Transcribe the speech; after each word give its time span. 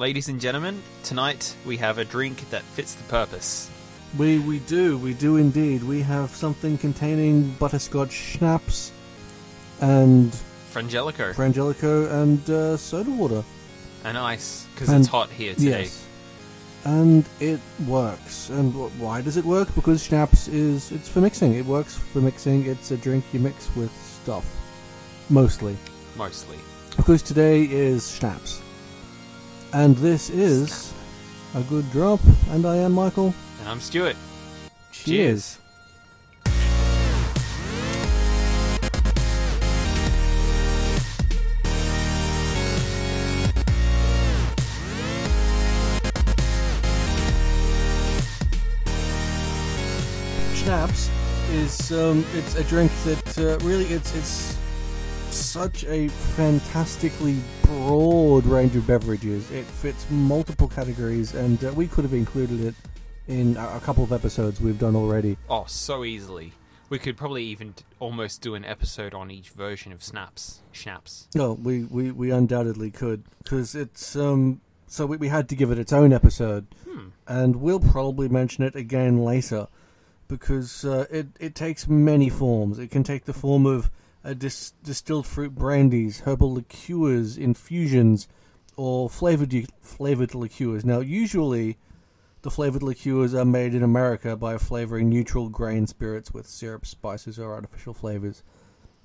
Ladies 0.00 0.30
and 0.30 0.40
gentlemen, 0.40 0.82
tonight 1.02 1.54
we 1.66 1.76
have 1.76 1.98
a 1.98 2.06
drink 2.06 2.48
that 2.48 2.62
fits 2.62 2.94
the 2.94 3.02
purpose. 3.02 3.68
We 4.16 4.38
we 4.38 4.60
do, 4.60 4.96
we 4.96 5.12
do 5.12 5.36
indeed. 5.36 5.84
We 5.84 6.00
have 6.00 6.30
something 6.30 6.78
containing 6.78 7.50
butterscotch 7.58 8.10
schnapps 8.10 8.92
and 9.82 10.34
Frangelico 10.72 11.34
frangelico 11.34 12.10
and 12.10 12.48
uh, 12.48 12.78
soda 12.78 13.10
water. 13.10 13.44
and 14.04 14.16
ice, 14.16 14.66
because 14.72 14.90
it's 14.90 15.06
hot 15.06 15.28
here 15.28 15.52
today. 15.52 15.82
Yes. 15.82 16.06
And 16.86 17.26
it 17.38 17.60
works. 17.86 18.48
And 18.48 18.72
why 18.98 19.20
does 19.20 19.36
it 19.36 19.44
work? 19.44 19.68
Because 19.74 20.02
schnapps 20.02 20.48
is 20.48 20.92
it's 20.92 21.10
for 21.10 21.20
mixing. 21.20 21.52
It 21.52 21.66
works 21.66 21.98
for 21.98 22.22
mixing. 22.22 22.64
It's 22.64 22.90
a 22.90 22.96
drink 22.96 23.22
you 23.34 23.40
mix 23.40 23.68
with 23.76 23.92
stuff, 24.22 24.46
mostly. 25.28 25.76
Mostly. 26.16 26.56
Because 26.96 27.20
today 27.20 27.64
is 27.64 28.10
schnapps, 28.10 28.62
and 29.72 29.96
this 29.96 30.30
is 30.30 30.92
a 31.54 31.62
good 31.62 31.90
drop. 31.90 32.20
And 32.50 32.66
I 32.66 32.76
am 32.76 32.92
Michael. 32.92 33.34
And 33.60 33.68
I'm 33.68 33.80
Stuart. 33.80 34.16
Cheers. 34.92 35.58
Schnapps 50.54 51.10
is 51.50 51.92
um, 51.92 52.24
it's 52.34 52.54
a 52.54 52.64
drink 52.64 52.92
that 53.04 53.38
uh, 53.38 53.64
really 53.64 53.86
it's 53.86 54.14
it's 54.14 54.59
such 55.32 55.84
a 55.84 56.08
fantastically 56.08 57.36
broad 57.62 58.44
range 58.46 58.74
of 58.76 58.86
beverages. 58.86 59.50
It 59.50 59.64
fits 59.64 60.06
multiple 60.10 60.68
categories, 60.68 61.34
and 61.34 61.62
uh, 61.64 61.72
we 61.72 61.86
could 61.86 62.04
have 62.04 62.14
included 62.14 62.60
it 62.64 62.74
in 63.28 63.56
a 63.56 63.76
a 63.76 63.80
couple 63.80 64.02
of 64.04 64.12
episodes 64.12 64.60
we've 64.60 64.78
done 64.78 64.96
already. 64.96 65.36
Oh, 65.48 65.64
so 65.66 66.04
easily. 66.04 66.52
We 66.88 66.98
could 66.98 67.16
probably 67.16 67.44
even 67.44 67.74
t- 67.74 67.84
almost 68.00 68.42
do 68.42 68.56
an 68.56 68.64
episode 68.64 69.14
on 69.14 69.30
each 69.30 69.50
version 69.50 69.92
of 69.92 70.02
Snaps. 70.02 70.60
Schnapps. 70.72 71.28
No, 71.36 71.52
we, 71.52 71.84
we, 71.84 72.10
we 72.10 72.32
undoubtedly 72.32 72.90
could 72.90 73.22
because 73.44 73.76
it's 73.76 74.16
um 74.16 74.60
so 74.88 75.06
we, 75.06 75.16
we 75.16 75.28
had 75.28 75.48
to 75.50 75.54
give 75.54 75.70
it 75.70 75.78
its 75.78 75.92
own 75.92 76.12
episode, 76.12 76.66
Hmm. 76.84 77.08
and 77.28 77.56
we'll 77.56 77.78
probably 77.78 78.28
mention 78.28 78.64
it 78.64 78.74
again 78.74 79.22
later 79.24 79.68
because 80.26 80.84
uh, 80.84 81.06
it 81.10 81.28
it 81.38 81.54
takes 81.54 81.86
many 81.86 82.28
forms. 82.28 82.78
It 82.80 82.90
can 82.90 83.04
take 83.04 83.24
the 83.26 83.32
form 83.32 83.66
of 83.66 83.88
uh, 84.24 84.34
dis- 84.34 84.72
distilled 84.82 85.26
fruit 85.26 85.54
brandies, 85.54 86.20
herbal 86.20 86.52
liqueurs, 86.52 87.36
infusions, 87.38 88.28
or 88.76 89.08
flavored 89.10 89.54
flavored 89.80 90.34
liqueurs. 90.34 90.84
Now, 90.84 91.00
usually. 91.00 91.76
The 92.42 92.50
flavored 92.50 92.82
liqueurs 92.82 93.34
are 93.34 93.44
made 93.44 93.74
in 93.74 93.82
America 93.82 94.34
by 94.34 94.56
flavoring 94.56 95.10
neutral 95.10 95.50
grain 95.50 95.86
spirits 95.86 96.32
with 96.32 96.46
syrup, 96.46 96.86
spices, 96.86 97.38
or 97.38 97.52
artificial 97.52 97.92
flavors. 97.92 98.42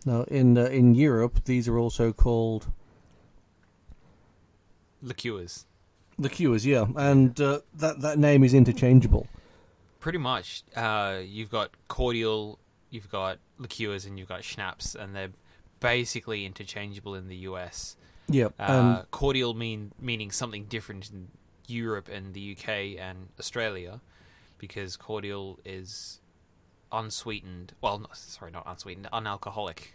Now, 0.05 0.21
in 0.29 0.57
uh, 0.57 0.67
in 0.67 0.95
Europe, 0.95 1.43
these 1.43 1.67
are 1.67 1.77
also 1.77 2.13
called 2.13 2.67
Liqueurs. 5.01 5.65
liqueurs. 6.17 6.65
Yeah, 6.65 6.85
and 6.95 7.39
uh, 7.41 7.59
that 7.73 7.99
that 8.01 8.17
name 8.17 8.43
is 8.43 8.53
interchangeable. 8.53 9.27
Pretty 9.99 10.17
much. 10.17 10.63
Uh, 10.75 11.19
you've 11.21 11.49
got 11.49 11.71
cordial, 11.87 12.59
you've 12.89 13.09
got 13.11 13.39
liqueurs, 13.57 14.05
and 14.05 14.17
you've 14.19 14.27
got 14.29 14.43
schnapps, 14.43 14.95
and 14.95 15.15
they're 15.15 15.31
basically 15.79 16.45
interchangeable 16.45 17.15
in 17.15 17.27
the 17.27 17.37
US. 17.37 17.95
Yeah, 18.27 18.49
Uh, 18.59 19.01
and 19.01 19.11
cordial 19.11 19.53
mean 19.53 19.91
meaning 19.99 20.31
something 20.31 20.65
different 20.65 21.09
in 21.11 21.27
Europe 21.67 22.09
and 22.09 22.33
the 22.33 22.55
UK 22.57 22.97
and 22.97 23.29
Australia, 23.39 24.01
because 24.57 24.97
cordial 24.97 25.59
is 25.65 26.21
unsweetened. 26.91 27.73
Well, 27.81 27.99
not, 27.99 28.17
sorry, 28.17 28.51
not 28.51 28.63
unsweetened, 28.65 29.07
unalcoholic. 29.13 29.89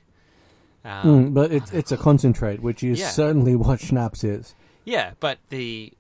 Um, 0.85 1.31
mm, 1.31 1.35
but 1.35 1.53
it's 1.53 1.73
it's 1.73 1.93
a 1.93 1.97
concentrate, 1.97 2.61
which 2.63 2.83
is 2.83 3.01
Yeah. 3.01 3.09
certainly 3.11 3.57
what 3.65 3.81
schnapps 3.81 4.25
is. 4.25 4.55
Yeah, 4.85 5.13
but 5.21 5.39
the 5.51 5.93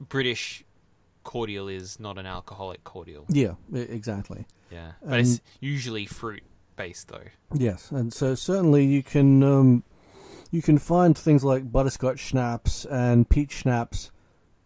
British 0.00 0.64
cordial 1.24 1.68
is 1.68 2.00
not 2.00 2.18
an 2.18 2.26
alcoholic 2.26 2.84
cordial. 2.84 3.24
Yeah, 3.28 3.54
exactly. 3.72 4.46
Yeah, 4.70 4.92
but 5.04 5.20
it's 5.20 5.34
Um, 5.36 5.40
usually 5.60 6.06
fruit 6.06 6.42
based 6.76 7.08
though. 7.08 7.24
Yes, 7.54 7.90
and 7.90 8.12
so 8.12 8.34
certainly 8.34 8.84
you 8.84 9.02
can 9.02 9.42
um, 9.42 9.82
you 10.50 10.62
can 10.62 10.78
find 10.78 11.16
things 11.16 11.44
like 11.44 11.70
butterscotch 11.70 12.18
schnapps 12.20 12.84
and 12.86 13.28
peach 13.28 13.52
schnapps 13.52 14.10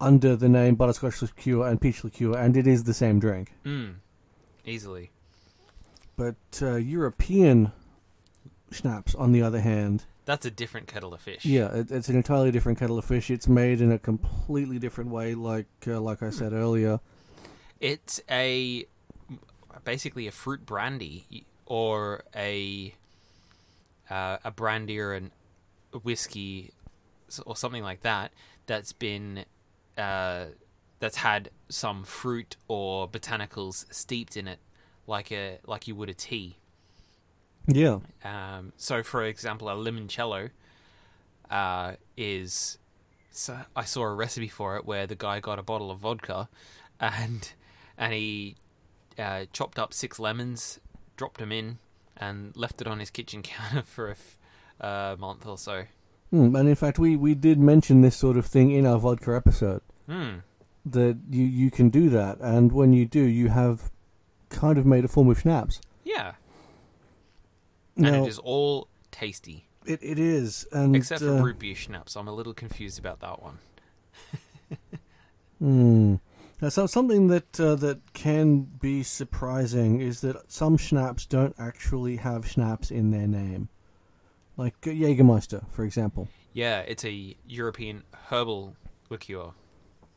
under 0.00 0.36
the 0.36 0.48
name 0.48 0.74
butterscotch 0.74 1.22
liqueur 1.22 1.66
and 1.66 1.80
peach 1.80 2.04
liqueur, 2.04 2.36
and 2.36 2.56
it 2.56 2.66
is 2.66 2.84
the 2.84 2.94
same 2.94 3.18
drink. 3.18 3.52
Mm, 3.64 3.94
easily. 4.66 5.10
But 6.16 6.36
uh, 6.62 6.76
European 6.76 7.72
schnapps, 8.70 9.14
on 9.14 9.32
the 9.32 9.42
other 9.42 9.60
hand, 9.60 10.04
That's 10.26 10.46
a 10.46 10.50
different 10.50 10.86
kettle 10.86 11.12
of 11.12 11.20
fish. 11.20 11.44
Yeah, 11.44 11.74
it, 11.74 11.90
it's 11.90 12.08
an 12.08 12.16
entirely 12.16 12.50
different 12.50 12.78
kettle 12.78 12.98
of 12.98 13.04
fish. 13.04 13.30
It's 13.30 13.48
made 13.48 13.80
in 13.80 13.92
a 13.92 13.98
completely 13.98 14.78
different 14.78 15.10
way, 15.10 15.34
like 15.34 15.66
uh, 15.86 16.00
like 16.00 16.22
I 16.22 16.30
said 16.30 16.52
earlier. 16.52 17.00
It's 17.80 18.22
a 18.30 18.86
basically 19.84 20.26
a 20.26 20.32
fruit 20.32 20.64
brandy 20.64 21.44
or 21.66 22.24
a 22.34 22.94
uh, 24.08 24.38
a 24.44 24.50
brandy 24.50 24.98
or 24.98 25.12
an, 25.12 25.30
a 25.92 25.98
whiskey 25.98 26.72
or 27.44 27.56
something 27.56 27.82
like 27.82 28.00
that 28.02 28.32
that's 28.66 28.92
been 28.92 29.44
uh, 29.98 30.46
that's 31.00 31.16
had 31.16 31.50
some 31.68 32.04
fruit 32.04 32.56
or 32.68 33.08
botanicals 33.08 33.92
steeped 33.92 34.36
in 34.36 34.48
it 34.48 34.58
like 35.06 35.30
a 35.32 35.58
like 35.66 35.86
you 35.86 35.94
would 35.94 36.08
a 36.08 36.14
tea. 36.14 36.56
Yeah, 37.66 38.00
Um, 38.24 38.72
so, 38.76 39.02
for 39.02 39.24
example, 39.24 39.68
a 39.68 39.72
limoncello 39.74 40.50
uh, 41.50 41.92
is. 42.16 42.78
So 43.30 43.58
I 43.74 43.84
saw 43.84 44.02
a 44.02 44.14
recipe 44.14 44.48
for 44.48 44.76
it 44.76 44.84
where 44.84 45.06
the 45.06 45.16
guy 45.16 45.40
got 45.40 45.58
a 45.58 45.62
bottle 45.62 45.90
of 45.90 45.98
vodka, 46.00 46.48
and 47.00 47.52
and 47.98 48.12
he 48.12 48.56
uh, 49.18 49.46
chopped 49.52 49.78
up 49.78 49.92
six 49.92 50.18
lemons, 50.20 50.78
dropped 51.16 51.38
them 51.38 51.50
in, 51.52 51.78
and 52.16 52.56
left 52.56 52.80
it 52.80 52.86
on 52.86 53.00
his 53.00 53.10
kitchen 53.10 53.42
counter 53.42 53.82
for 53.82 54.08
a 54.08 54.12
f- 54.12 54.38
uh, 54.80 55.16
month 55.18 55.46
or 55.46 55.58
so. 55.58 55.84
Hmm, 56.30 56.54
and 56.56 56.68
in 56.68 56.74
fact, 56.74 56.98
we, 56.98 57.16
we 57.16 57.34
did 57.34 57.58
mention 57.58 58.00
this 58.02 58.16
sort 58.16 58.36
of 58.36 58.46
thing 58.46 58.70
in 58.70 58.86
our 58.86 58.98
vodka 58.98 59.34
episode 59.34 59.82
Hmm. 60.08 60.38
that 60.84 61.16
you 61.30 61.44
you 61.44 61.70
can 61.70 61.88
do 61.88 62.08
that, 62.10 62.38
and 62.40 62.70
when 62.72 62.92
you 62.92 63.04
do, 63.06 63.20
you 63.22 63.48
have 63.48 63.90
kind 64.48 64.78
of 64.78 64.86
made 64.86 65.04
a 65.04 65.08
form 65.08 65.28
of 65.30 65.40
schnapps. 65.40 65.80
Yeah, 66.04 66.34
and 67.96 68.04
Now, 68.04 68.24
it 68.24 68.28
is 68.28 68.38
all 68.38 68.88
tasty 69.10 69.68
it, 69.86 70.00
it 70.02 70.18
is, 70.18 70.66
and 70.72 70.96
except 70.96 71.20
for 71.20 71.38
uh, 71.38 71.42
root 71.42 71.58
beer 71.58 71.74
schnapps. 71.74 72.16
I'm 72.16 72.28
a 72.28 72.32
little 72.32 72.54
confused 72.54 72.98
about 72.98 73.20
that 73.20 73.42
one. 73.42 73.58
Hmm. 75.60 76.16
Now, 76.60 76.68
so 76.68 76.86
something 76.86 77.28
that 77.28 77.58
uh, 77.60 77.76
that 77.76 78.12
can 78.12 78.62
be 78.62 79.02
surprising 79.02 80.00
is 80.00 80.20
that 80.22 80.50
some 80.50 80.76
schnapps 80.76 81.26
don't 81.26 81.54
actually 81.58 82.16
have 82.16 82.46
schnapps 82.46 82.90
in 82.90 83.12
their 83.12 83.28
name, 83.28 83.68
like 84.56 84.74
uh, 84.82 84.90
Jägermeister, 84.90 85.64
for 85.70 85.84
example. 85.84 86.28
Yeah, 86.52 86.80
it's 86.80 87.04
a 87.04 87.36
European 87.46 88.02
herbal 88.28 88.76
liqueur. 89.10 89.52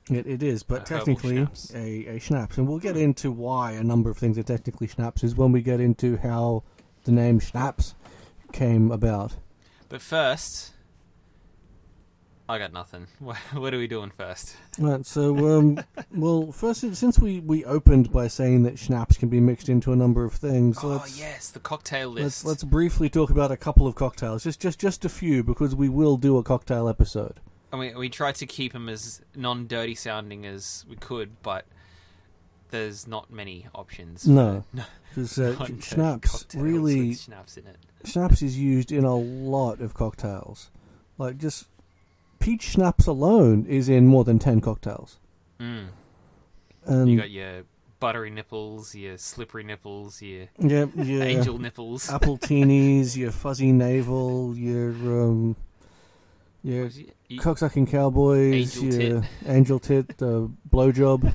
It, 0.09 0.25
it 0.25 0.43
is, 0.43 0.63
but 0.63 0.81
A 0.81 0.85
technically 0.85 1.47
a, 1.73 2.07
a 2.07 2.19
schnapps, 2.19 2.57
and 2.57 2.67
we'll 2.67 2.79
get 2.79 2.97
into 2.97 3.31
why 3.31 3.73
a 3.73 3.83
number 3.83 4.09
of 4.09 4.17
things 4.17 4.37
are 4.37 4.43
technically 4.43 4.87
schnapps 4.87 5.23
is 5.23 5.35
when 5.35 5.51
we 5.51 5.61
get 5.61 5.79
into 5.79 6.17
how 6.17 6.63
the 7.07 7.13
name 7.13 7.39
schnapps 7.39 7.95
came 8.51 8.91
about. 8.91 9.33
But 9.89 10.01
first, 10.01 10.73
I 12.49 12.59
got 12.59 12.73
nothing. 12.73 13.07
What, 13.19 13.73
are 13.73 13.77
we 13.77 13.87
doing 13.87 14.11
first? 14.11 14.55
Right, 14.77 15.05
so 15.05 15.57
um, 15.57 15.81
well, 16.15 16.51
first 16.51 16.81
since 16.95 17.17
we, 17.17 17.39
we 17.39 17.63
opened 17.63 18.11
by 18.11 18.27
saying 18.27 18.63
that 18.63 18.77
schnapps 18.77 19.17
can 19.17 19.29
be 19.29 19.39
mixed 19.39 19.69
into 19.69 19.93
a 19.93 19.95
number 19.95 20.25
of 20.25 20.33
things, 20.33 20.79
Oh 20.83 20.89
let's 20.89 21.17
yes, 21.17 21.49
the 21.49 21.59
cocktail 21.59 22.09
let's 22.09 22.43
list. 22.43 22.45
let's 22.45 22.63
briefly 22.65 23.09
talk 23.09 23.29
about 23.29 23.51
a 23.51 23.57
couple 23.57 23.87
of 23.87 23.95
cocktails, 23.95 24.43
just 24.43 24.59
just 24.59 24.79
just 24.79 25.05
a 25.05 25.09
few 25.09 25.43
because 25.43 25.75
we 25.75 25.87
will 25.89 26.17
do 26.17 26.37
a 26.37 26.43
cocktail 26.43 26.87
episode. 26.89 27.39
And 27.71 27.79
we 27.79 27.95
we 27.95 28.09
tried 28.09 28.35
to 28.35 28.45
keep 28.45 28.73
them 28.73 28.89
as 28.89 29.21
non-dirty 29.33 29.95
sounding 29.95 30.45
as 30.45 30.85
we 30.89 30.97
could, 30.97 31.41
but 31.41 31.65
there's 32.69 33.07
not 33.07 33.31
many 33.31 33.65
options. 33.73 34.23
for 34.23 34.29
No, 34.29 34.63
because 35.09 35.37
uh, 35.39 35.65
schnapps 35.81 36.45
really 36.55 37.13
schnapps 37.15 37.57
in 37.57 37.65
it. 37.67 37.77
schnapps 38.05 38.41
is 38.41 38.57
used 38.59 38.91
in 38.91 39.03
a 39.03 39.15
lot 39.15 39.81
of 39.81 39.93
cocktails. 39.93 40.69
Like 41.17 41.37
just 41.37 41.67
peach 42.39 42.63
schnapps 42.63 43.07
alone 43.07 43.65
is 43.67 43.89
in 43.89 44.07
more 44.07 44.23
than 44.23 44.39
ten 44.39 44.61
cocktails. 44.61 45.19
Mm. 45.59 45.87
And 46.85 47.09
You 47.09 47.17
got 47.17 47.29
your 47.31 47.63
buttery 47.99 48.29
nipples, 48.29 48.93
your 48.93 49.17
slippery 49.17 49.63
nipples, 49.63 50.21
your 50.21 50.47
yeah, 50.59 50.85
yeah, 50.95 51.23
angel 51.23 51.57
nipples. 51.57 52.09
apple 52.11 52.37
teenies, 52.37 53.17
your 53.17 53.31
fuzzy 53.31 53.71
navel, 53.71 54.55
your 54.55 54.89
um, 54.91 55.55
Yeah, 56.63 56.83
Was 56.83 56.97
it- 56.99 57.15
you- 57.27 57.41
cocksucking 57.41 57.89
cowboys, 57.89 58.77
Angel 58.77 59.01
yeah, 59.01 59.21
angel 59.47 59.79
tit, 59.79 60.11
uh, 60.21 60.47
blowjob. 60.71 61.33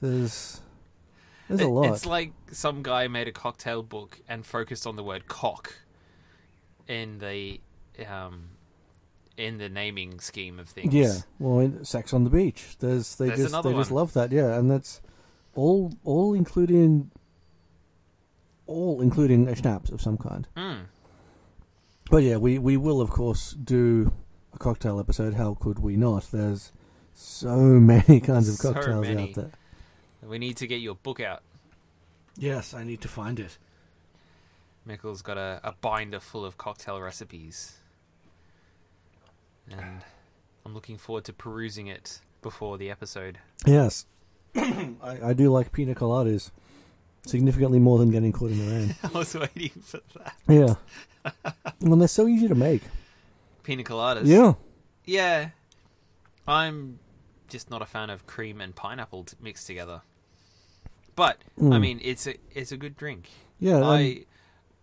There's 0.00 0.60
there's 1.48 1.60
a 1.60 1.68
lot. 1.68 1.92
It's 1.92 2.06
like 2.06 2.32
some 2.52 2.82
guy 2.82 3.08
made 3.08 3.28
a 3.28 3.32
cocktail 3.32 3.82
book 3.82 4.20
and 4.28 4.44
focused 4.44 4.86
on 4.86 4.96
the 4.96 5.02
word 5.04 5.28
cock 5.28 5.74
in 6.88 7.18
the 7.18 7.60
um 8.08 8.50
in 9.36 9.58
the 9.58 9.68
naming 9.68 10.18
scheme 10.20 10.58
of 10.58 10.68
things. 10.68 10.94
Yeah, 10.94 11.14
well, 11.38 11.60
in 11.60 11.84
Sex 11.84 12.12
on 12.12 12.24
the 12.24 12.30
Beach. 12.30 12.76
There's 12.78 13.16
they 13.16 13.28
There's 13.28 13.50
just 13.50 13.62
they 13.62 13.72
just 13.72 13.90
love 13.90 14.12
that. 14.14 14.32
Yeah, 14.32 14.58
and 14.58 14.70
that's 14.70 15.00
all 15.54 15.92
all 16.04 16.34
including 16.34 17.10
all 18.66 19.00
including 19.00 19.48
a 19.48 19.54
schnapps 19.54 19.90
of 19.90 20.00
some 20.00 20.18
kind. 20.18 20.46
Mm. 20.56 20.80
But 22.10 22.18
yeah, 22.18 22.36
we 22.36 22.58
we 22.58 22.76
will 22.76 23.00
of 23.00 23.10
course 23.10 23.52
do 23.52 24.12
a 24.52 24.58
cocktail 24.58 24.98
episode. 24.98 25.34
How 25.34 25.54
could 25.54 25.78
we 25.78 25.96
not? 25.96 26.24
There's 26.32 26.72
so 27.14 27.56
many 27.56 28.20
kinds 28.20 28.48
of 28.48 28.56
So 28.56 28.72
cocktails 28.72 29.06
many. 29.06 29.30
out 29.30 29.34
there. 29.34 29.50
We 30.22 30.38
need 30.38 30.56
to 30.58 30.66
get 30.66 30.80
your 30.80 30.94
book 30.94 31.20
out. 31.20 31.42
Yes, 32.36 32.74
I 32.74 32.84
need 32.84 33.00
to 33.02 33.08
find 33.08 33.38
it. 33.40 33.56
Michael's 34.84 35.22
got 35.22 35.38
a, 35.38 35.60
a 35.64 35.72
binder 35.80 36.20
full 36.20 36.44
of 36.44 36.58
cocktail 36.58 37.00
recipes. 37.00 37.78
And 39.70 40.02
I'm 40.64 40.74
looking 40.74 40.98
forward 40.98 41.24
to 41.24 41.32
perusing 41.32 41.88
it 41.88 42.20
before 42.42 42.78
the 42.78 42.90
episode. 42.90 43.38
Yes, 43.66 44.06
I, 44.56 45.18
I 45.24 45.32
do 45.32 45.50
like 45.50 45.72
pina 45.72 45.94
coladas 45.94 46.50
significantly 47.26 47.80
more 47.80 47.98
than 47.98 48.10
getting 48.10 48.32
caught 48.32 48.52
in 48.52 48.64
the 48.64 48.72
rain. 48.72 48.94
I 49.02 49.18
was 49.18 49.34
waiting 49.34 49.70
for 49.82 50.00
that. 50.18 50.34
Yeah, 50.48 50.74
well, 51.80 51.96
they're 51.96 52.06
so 52.08 52.28
easy 52.28 52.46
to 52.46 52.54
make. 52.54 52.82
Pina 53.64 53.82
coladas. 53.82 54.26
Yeah, 54.26 54.54
Yeah. 55.04 55.50
I'm 56.48 57.00
just 57.48 57.70
not 57.70 57.82
a 57.82 57.86
fan 57.86 58.10
of 58.10 58.26
cream 58.26 58.60
and 58.60 58.74
pineapple 58.74 59.24
t- 59.24 59.36
mixed 59.40 59.66
together. 59.66 60.02
But 61.14 61.38
I 61.58 61.60
Mm. 61.62 61.80
mean, 61.80 62.00
it's 62.02 62.26
a 62.26 62.34
it's 62.54 62.72
a 62.72 62.76
good 62.76 62.96
drink. 62.96 63.30
yeah. 63.58 63.78
um, 63.78 64.24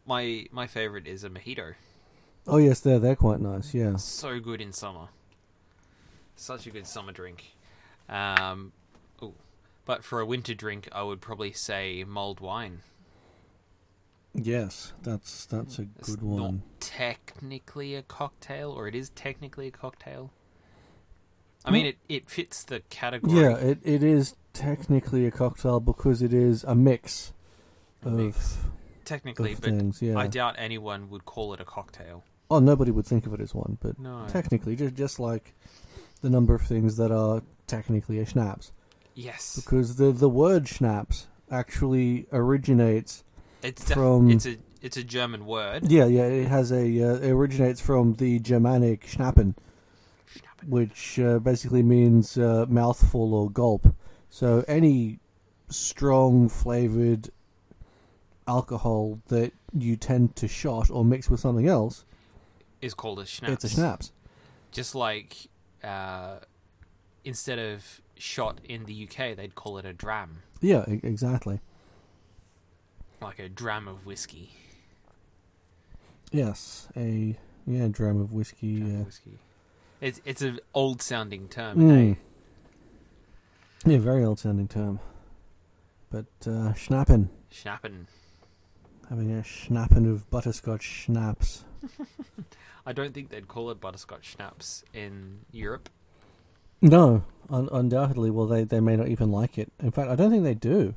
my 0.06 0.48
my 0.52 0.68
favorite 0.68 1.08
is 1.08 1.24
a 1.24 1.30
mojito. 1.30 1.76
oh 2.48 2.58
yes, 2.58 2.80
they're 2.80 3.00
they're 3.00 3.16
quite 3.16 3.40
nice. 3.40 3.74
Yeah. 3.74 3.96
So 3.98 4.40
good 4.40 4.60
in 4.62 4.74
summer. 4.74 5.10
Such 6.36 6.66
a 6.68 6.72
good 6.72 6.88
summer 6.88 7.12
drink. 7.12 7.56
Um, 8.10 8.74
ooh. 9.22 9.34
but 9.86 10.04
for 10.04 10.20
a 10.20 10.26
winter 10.26 10.54
drink, 10.56 10.90
I 10.92 11.04
would 11.04 11.22
probably 11.22 11.54
say 11.54 12.04
mulled 12.04 12.40
wine. 12.40 12.80
Yes, 14.34 14.94
that's 15.04 15.46
that's 15.46 15.78
a 15.78 15.84
It's 16.00 16.10
good 16.16 16.24
not 16.24 16.42
one. 16.42 16.64
technically 16.80 17.94
a 17.96 18.02
cocktail, 18.02 18.72
or 18.72 18.88
it 18.88 18.96
is 18.96 19.10
technically 19.12 19.68
a 19.68 19.72
cocktail. 19.72 20.32
I 21.66 21.72
mean, 21.72 21.86
it, 21.86 21.98
it 22.10 22.30
fits 22.30 22.64
the 22.64 22.82
category. 22.90 23.42
Yeah, 23.42 23.56
it, 23.56 23.80
it 23.84 24.04
is 24.04 24.36
technically 24.54 25.26
a 25.26 25.32
cocktail 25.32 25.80
because 25.80 26.22
it 26.22 26.34
is 26.34 26.64
a 26.66 26.76
mix 26.76 27.32
a 28.04 28.08
of, 28.10 28.14
mix. 28.14 28.58
technically, 29.06 29.54
of 29.54 29.62
but 29.62 29.70
things. 29.70 30.02
Yeah. 30.02 30.18
I 30.18 30.28
doubt 30.28 30.56
anyone 30.58 31.10
would 31.10 31.26
call 31.26 31.54
it 31.54 31.60
a 31.62 31.66
cocktail. 31.66 32.24
oh, 32.52 32.60
nobody 32.60 32.92
would 32.92 33.06
think 33.06 33.26
of 33.26 33.34
it 33.34 33.40
as 33.40 33.56
one, 33.56 33.78
but 33.82 33.98
No. 34.00 34.26
technically, 34.28 34.76
just 34.76 34.96
just 34.96 35.20
like 35.20 35.54
the 36.22 36.30
number 36.30 36.54
of 36.54 36.62
things 36.62 36.98
that 36.98 37.12
are 37.12 37.42
technically 37.66 38.20
a 38.20 38.26
schnapps, 38.26 38.72
yes, 39.16 39.56
because 39.56 39.96
the 39.96 40.12
the 40.12 40.30
word 40.30 40.68
schnapps 40.68 41.28
actually 41.50 42.28
originates. 42.34 43.24
it's 43.62 43.86
def- 43.86 43.96
from- 43.96 44.30
it's 44.30 44.46
a 44.46 44.58
it's 44.82 44.98
a 44.98 45.04
German 45.04 45.46
word. 45.46 45.90
Yeah, 45.90 46.06
yeah, 46.06 46.26
it 46.26 46.48
has 46.50 46.72
a 46.74 46.84
uh, 47.02 47.16
it 47.16 47.32
originates 47.32 47.80
from 47.82 48.16
the 48.16 48.40
Germanic 48.40 49.08
schnappen, 49.08 49.56
which 50.68 51.20
uh, 51.20 51.40
basically 51.40 51.84
means 51.84 52.38
uh, 52.38 52.66
mouthful 52.70 53.34
or 53.34 53.50
gulp. 53.50 53.94
So 54.30 54.64
any 54.68 55.20
strong 55.70 56.50
flavored 56.50 57.30
alcohol 58.48 59.20
that 59.28 59.54
you 59.78 59.96
tend 59.96 60.36
to 60.38 60.48
shot 60.48 60.90
or 60.90 61.04
mix 61.06 61.30
with 61.30 61.40
something 61.40 61.68
else, 61.68 62.06
Is 62.82 62.94
called 62.94 63.20
a 63.20 63.26
schnapps. 63.26 63.54
it's 63.54 63.64
a 63.66 63.70
schnapps. 63.70 64.12
Just 64.72 64.96
like 64.96 65.48
uh, 65.84 66.40
instead 67.24 67.60
of 67.60 68.02
shot 68.18 68.60
in 68.64 68.86
the 68.86 69.08
UK, 69.08 69.36
they'd 69.36 69.56
call 69.56 69.78
it 69.78 69.86
a 69.86 69.94
dram, 69.94 70.42
Yeah, 70.62 70.84
e- 70.90 71.00
exactly. 71.04 71.60
like 73.22 73.40
a 73.40 73.50
dram 73.50 73.88
of 73.88 74.06
whiskey. 74.06 74.52
Yes, 76.32 76.88
a 76.98 77.38
yeah 77.68 77.88
dram 77.90 78.20
of 78.20 78.34
whiskey. 78.34 78.80
Dram 78.80 78.96
of 78.96 79.02
Uh, 79.02 79.04
whiskey. 79.06 79.40
It's 80.04 80.20
it's 80.26 80.42
an 80.42 80.60
old 80.74 81.02
sounding 81.02 81.48
term. 81.48 81.78
mm. 81.78 81.90
Hey, 81.96 82.18
Yeah, 83.86 84.00
very 84.00 84.26
old 84.26 84.38
sounding 84.38 84.68
term. 84.68 85.00
But 86.12 86.26
uh, 86.46 86.74
schnappen, 86.76 87.30
schnappen. 87.50 88.08
having 89.10 89.32
a 89.32 89.42
schnappen 89.44 90.12
of 90.12 90.30
butterscotch 90.30 90.84
schnapps. 90.84 91.64
I 92.86 92.92
don't 92.92 93.14
think 93.14 93.30
they'd 93.30 93.48
call 93.48 93.72
it 93.72 93.80
butterscotch 93.80 94.26
schnapps 94.26 94.84
in 94.94 95.40
Europe. 95.54 95.90
No, 96.82 97.24
un- 97.50 97.70
undoubtedly. 97.72 98.30
Well, 98.30 98.46
they, 98.46 98.66
they 98.66 98.82
may 98.82 98.98
not 98.98 99.08
even 99.08 99.32
like 99.32 99.58
it. 99.58 99.72
In 99.80 99.92
fact, 99.92 100.10
I 100.10 100.16
don't 100.16 100.32
think 100.32 100.44
they 100.44 100.54
do. 100.54 100.96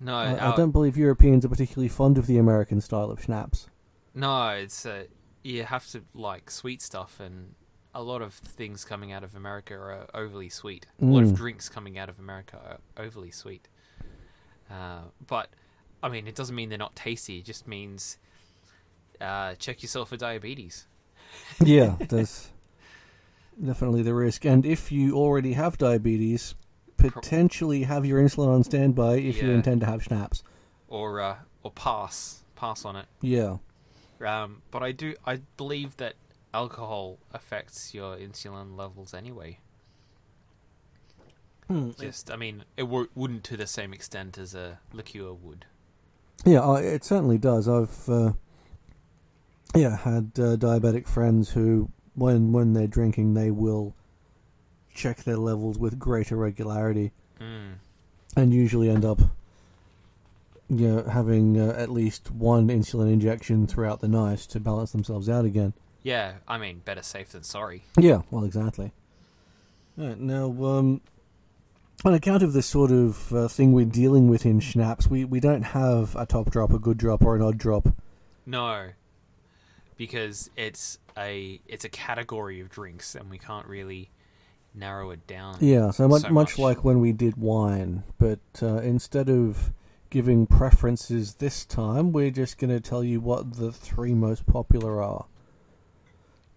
No, 0.00 0.14
I, 0.14 0.52
I 0.52 0.54
don't 0.54 0.70
believe 0.70 0.98
Europeans 0.98 1.46
are 1.46 1.48
particularly 1.48 1.88
fond 1.88 2.18
of 2.18 2.26
the 2.26 2.36
American 2.36 2.82
style 2.82 3.10
of 3.10 3.22
schnapps. 3.22 3.68
No, 4.14 4.50
it's 4.50 4.84
uh, 4.84 5.04
you 5.42 5.64
have 5.64 5.86
to 5.92 6.02
like 6.14 6.50
sweet 6.50 6.82
stuff, 6.82 7.18
and 7.20 7.54
a 7.98 8.02
lot 8.02 8.22
of 8.22 8.32
things 8.32 8.84
coming 8.84 9.10
out 9.12 9.24
of 9.24 9.34
America 9.34 9.74
are 9.74 10.06
overly 10.14 10.48
sweet. 10.48 10.86
A 11.02 11.04
lot 11.04 11.24
of 11.24 11.30
Mm. 11.30 11.36
drinks 11.36 11.68
coming 11.68 11.98
out 11.98 12.08
of 12.08 12.18
America 12.18 12.56
are 12.96 13.04
overly 13.04 13.30
sweet. 13.32 13.66
Uh, 14.70 15.02
but 15.26 15.48
I 16.02 16.08
mean, 16.08 16.28
it 16.28 16.36
doesn't 16.36 16.54
mean 16.54 16.68
they're 16.68 16.78
not 16.78 16.94
tasty. 16.94 17.38
It 17.38 17.44
just 17.44 17.66
means 17.66 18.18
uh, 19.20 19.54
check 19.56 19.82
yourself 19.82 20.10
for 20.10 20.16
diabetes. 20.16 20.86
Yeah, 21.64 21.96
there's 22.08 22.50
definitely 23.62 24.02
the 24.02 24.14
risk. 24.14 24.44
And 24.44 24.64
if 24.64 24.92
you 24.92 25.16
already 25.16 25.54
have 25.54 25.76
diabetes, 25.76 26.54
potentially 26.96 27.82
have 27.82 28.06
your 28.06 28.22
insulin 28.22 28.48
on 28.54 28.62
standby 28.64 29.16
if 29.16 29.42
you 29.42 29.50
intend 29.50 29.80
to 29.80 29.86
have 29.86 30.02
schnapps. 30.04 30.42
or 30.88 31.20
uh, 31.20 31.36
or 31.64 31.72
pass 31.72 32.44
pass 32.54 32.84
on 32.84 32.94
it. 32.96 33.06
Yeah. 33.20 33.56
Um, 34.24 34.62
but 34.70 34.82
I 34.84 34.92
do 34.92 35.14
I 35.26 35.40
believe 35.56 35.96
that 35.98 36.14
alcohol 36.54 37.18
affects 37.32 37.94
your 37.94 38.16
insulin 38.16 38.76
levels 38.76 39.12
anyway. 39.14 39.58
Just 42.00 42.30
I 42.30 42.36
mean, 42.36 42.64
it 42.78 42.84
w- 42.84 43.08
wouldn't 43.14 43.44
to 43.44 43.56
the 43.56 43.66
same 43.66 43.92
extent 43.92 44.38
as 44.38 44.54
a 44.54 44.78
liqueur 44.92 45.34
would. 45.34 45.66
Yeah, 46.46 46.60
I, 46.60 46.80
it 46.80 47.04
certainly 47.04 47.36
does. 47.36 47.68
I've 47.68 48.08
uh, 48.08 48.32
yeah 49.74 49.98
had 49.98 50.30
uh, 50.38 50.56
diabetic 50.56 51.06
friends 51.06 51.50
who, 51.50 51.90
when 52.14 52.52
when 52.52 52.72
they're 52.72 52.86
drinking, 52.86 53.34
they 53.34 53.50
will 53.50 53.94
check 54.94 55.24
their 55.24 55.36
levels 55.36 55.78
with 55.78 55.98
greater 55.98 56.36
regularity, 56.36 57.12
Mm. 57.38 57.74
and 58.34 58.52
usually 58.54 58.88
end 58.88 59.04
up, 59.04 59.20
you 60.70 60.88
know, 60.88 61.02
having 61.02 61.60
uh, 61.60 61.74
at 61.76 61.90
least 61.90 62.30
one 62.30 62.68
insulin 62.68 63.12
injection 63.12 63.66
throughout 63.66 64.00
the 64.00 64.08
night 64.08 64.38
to 64.38 64.58
balance 64.58 64.90
themselves 64.92 65.28
out 65.28 65.44
again. 65.44 65.74
Yeah, 66.02 66.34
I 66.46 66.58
mean, 66.58 66.80
better 66.84 67.02
safe 67.02 67.30
than 67.30 67.42
sorry. 67.42 67.82
Yeah, 67.98 68.22
well, 68.30 68.44
exactly. 68.44 68.92
Right, 69.96 70.18
now, 70.18 70.46
um, 70.64 71.00
on 72.04 72.14
account 72.14 72.42
of 72.42 72.52
this 72.52 72.66
sort 72.66 72.90
of 72.92 73.32
uh, 73.32 73.48
thing 73.48 73.72
we're 73.72 73.84
dealing 73.84 74.28
with 74.28 74.46
in 74.46 74.60
schnapps, 74.60 75.08
we, 75.08 75.24
we 75.24 75.40
don't 75.40 75.62
have 75.62 76.14
a 76.14 76.24
top 76.24 76.50
drop, 76.50 76.72
a 76.72 76.78
good 76.78 76.98
drop, 76.98 77.22
or 77.24 77.34
an 77.34 77.42
odd 77.42 77.58
drop. 77.58 77.88
No, 78.46 78.90
because 79.96 80.50
it's 80.56 80.98
a 81.18 81.60
it's 81.66 81.84
a 81.84 81.88
category 81.88 82.60
of 82.60 82.70
drinks, 82.70 83.14
and 83.14 83.28
we 83.28 83.36
can't 83.38 83.66
really 83.66 84.10
narrow 84.74 85.10
it 85.10 85.26
down. 85.26 85.56
Yeah, 85.60 85.90
so 85.90 86.06
much, 86.08 86.22
So 86.22 86.28
much 86.30 86.52
much. 86.52 86.58
like 86.58 86.84
when 86.84 87.00
we 87.00 87.12
did 87.12 87.36
wine, 87.36 88.04
but 88.18 88.38
uh, 88.62 88.76
instead 88.76 89.28
of 89.28 89.72
giving 90.10 90.46
preferences 90.46 91.34
this 91.34 91.64
time, 91.66 92.12
we're 92.12 92.30
just 92.30 92.56
going 92.56 92.70
to 92.70 92.80
tell 92.80 93.02
you 93.04 93.20
what 93.20 93.54
the 93.56 93.72
three 93.72 94.14
most 94.14 94.46
popular 94.46 95.02
are, 95.02 95.26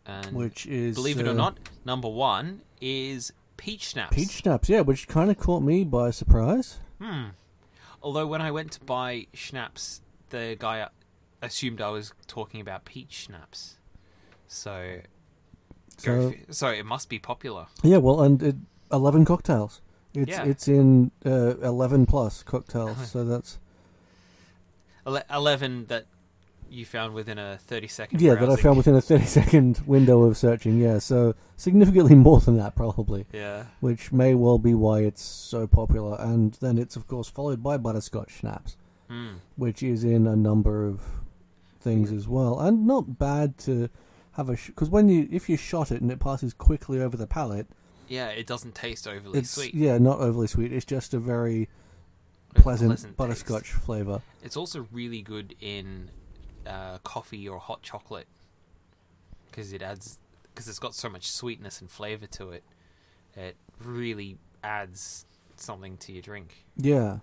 And 0.05 0.33
which 0.33 0.65
is 0.65 0.95
believe 0.95 1.19
it 1.19 1.27
uh, 1.27 1.31
or 1.31 1.33
not, 1.33 1.57
number 1.85 2.07
one 2.09 2.61
is 2.81 3.31
peach 3.57 3.89
schnapps. 3.89 4.15
peach 4.15 4.31
schnapps. 4.31 4.67
Yeah, 4.69 4.81
which 4.81 5.07
kind 5.07 5.29
of 5.29 5.37
caught 5.37 5.61
me 5.63 5.83
by 5.83 6.09
surprise. 6.11 6.79
Hmm. 6.99 7.25
Although 8.03 8.25
when 8.27 8.41
I 8.41 8.49
went 8.51 8.71
to 8.73 8.79
buy 8.79 9.27
schnapps, 9.33 10.01
the 10.31 10.55
guy 10.59 10.87
assumed 11.41 11.81
I 11.81 11.89
was 11.89 12.13
talking 12.27 12.59
about 12.61 12.83
peach 12.85 13.13
schnapps. 13.13 13.75
So, 14.47 15.01
So 15.97 16.29
f- 16.29 16.35
so 16.55 16.69
it 16.69 16.85
must 16.85 17.07
be 17.09 17.19
popular. 17.19 17.67
yeah, 17.83 17.97
well, 17.97 18.21
and 18.23 18.41
it, 18.41 18.55
eleven 18.91 19.23
cocktails. 19.23 19.81
It's 20.15 20.29
Yeah. 20.29 20.45
it's 20.45 20.67
in 20.67 21.11
uh, 21.25 21.57
eleven 21.61 22.05
plus 22.07 22.41
cocktails, 22.43 23.09
so 23.11 23.23
that's 23.23 23.59
Eleven 25.29 25.85
that 25.87 26.05
you 26.71 26.85
found 26.85 27.13
within 27.13 27.37
a 27.37 27.57
thirty 27.57 27.87
second. 27.87 28.21
Yeah, 28.21 28.35
that 28.35 28.49
I 28.49 28.55
found 28.55 28.77
within 28.77 28.95
a 28.95 29.01
30 29.01 29.25
second 29.25 29.81
window 29.85 30.23
of 30.23 30.37
searching, 30.37 30.79
yeah. 30.79 30.99
So 30.99 31.35
significantly 31.57 32.15
more 32.27 32.39
than 32.39 32.57
that, 32.57 32.75
probably. 32.75 33.25
Yeah. 33.33 33.65
Which 33.81 34.11
may 34.11 34.33
well 34.35 34.57
be 34.57 34.73
why 34.73 34.99
it's 35.01 35.21
so 35.23 35.67
popular. 35.67 36.17
And 36.19 36.53
then 36.55 36.77
it's, 36.77 36.95
of 36.95 37.07
course, 37.07 37.27
followed 37.27 37.61
by 37.61 37.77
butterscotch 37.77 38.31
schnapps, 38.31 38.77
Hmm. 39.09 39.33
which 39.57 39.83
is 39.83 40.03
in 40.03 40.25
a 40.27 40.35
number 40.35 40.87
of 40.87 41.01
things 41.79 42.11
as 42.11 42.27
well. 42.27 42.59
And 42.59 42.87
not 42.87 43.17
bad 43.19 43.57
to 43.59 43.89
have 44.33 44.49
a. 44.49 44.53
Because 44.53 44.89
when 44.89 45.09
you. 45.09 45.27
If 45.31 45.49
you 45.49 45.57
shot 45.57 45.91
it 45.91 46.01
and 46.01 46.11
it 46.11 46.19
passes 46.19 46.53
quickly 46.53 47.01
over 47.01 47.17
the 47.17 47.27
palate, 47.27 47.67
Yeah, 48.07 48.27
it 48.29 48.47
doesn't 48.47 48.75
taste 48.75 49.07
overly 49.07 49.39
it's. 49.39 49.49
sweet. 49.51 49.73
Yeah, 49.75 49.97
not 49.97 50.19
overly 50.19 50.47
sweet. 50.47 50.71
It's 50.71 50.85
just 50.85 51.13
a 51.13 51.19
very 51.19 51.67
pleasant, 52.55 52.91
taste. 52.91 53.17
butterscotch 53.17 53.71
flavour. 53.71 54.21
It's 54.43 54.57
also 54.57 54.87
really 54.91 55.21
good 55.21 55.55
in 55.61 56.09
uh, 56.67 56.97
coffee 57.03 57.47
or 57.47 57.59
hot 57.59 57.81
chocolate 57.81 58.27
because 59.49 59.73
it 59.73 59.81
adds 59.81 60.17
because 60.53 60.67
it's 60.67 60.79
got 60.79 60.93
so 60.93 61.09
much 61.09 61.29
sweetness 61.31 61.81
and 61.81 61.89
flavor 61.89 62.27
to 62.27 62.51
it. 62.51 62.63
It 63.35 63.55
really 63.83 64.37
adds 64.63 65.25
something 65.55 65.97
to 65.97 66.11
your 66.11 66.21
drink. 66.21 66.65
Yeah. 66.77 67.19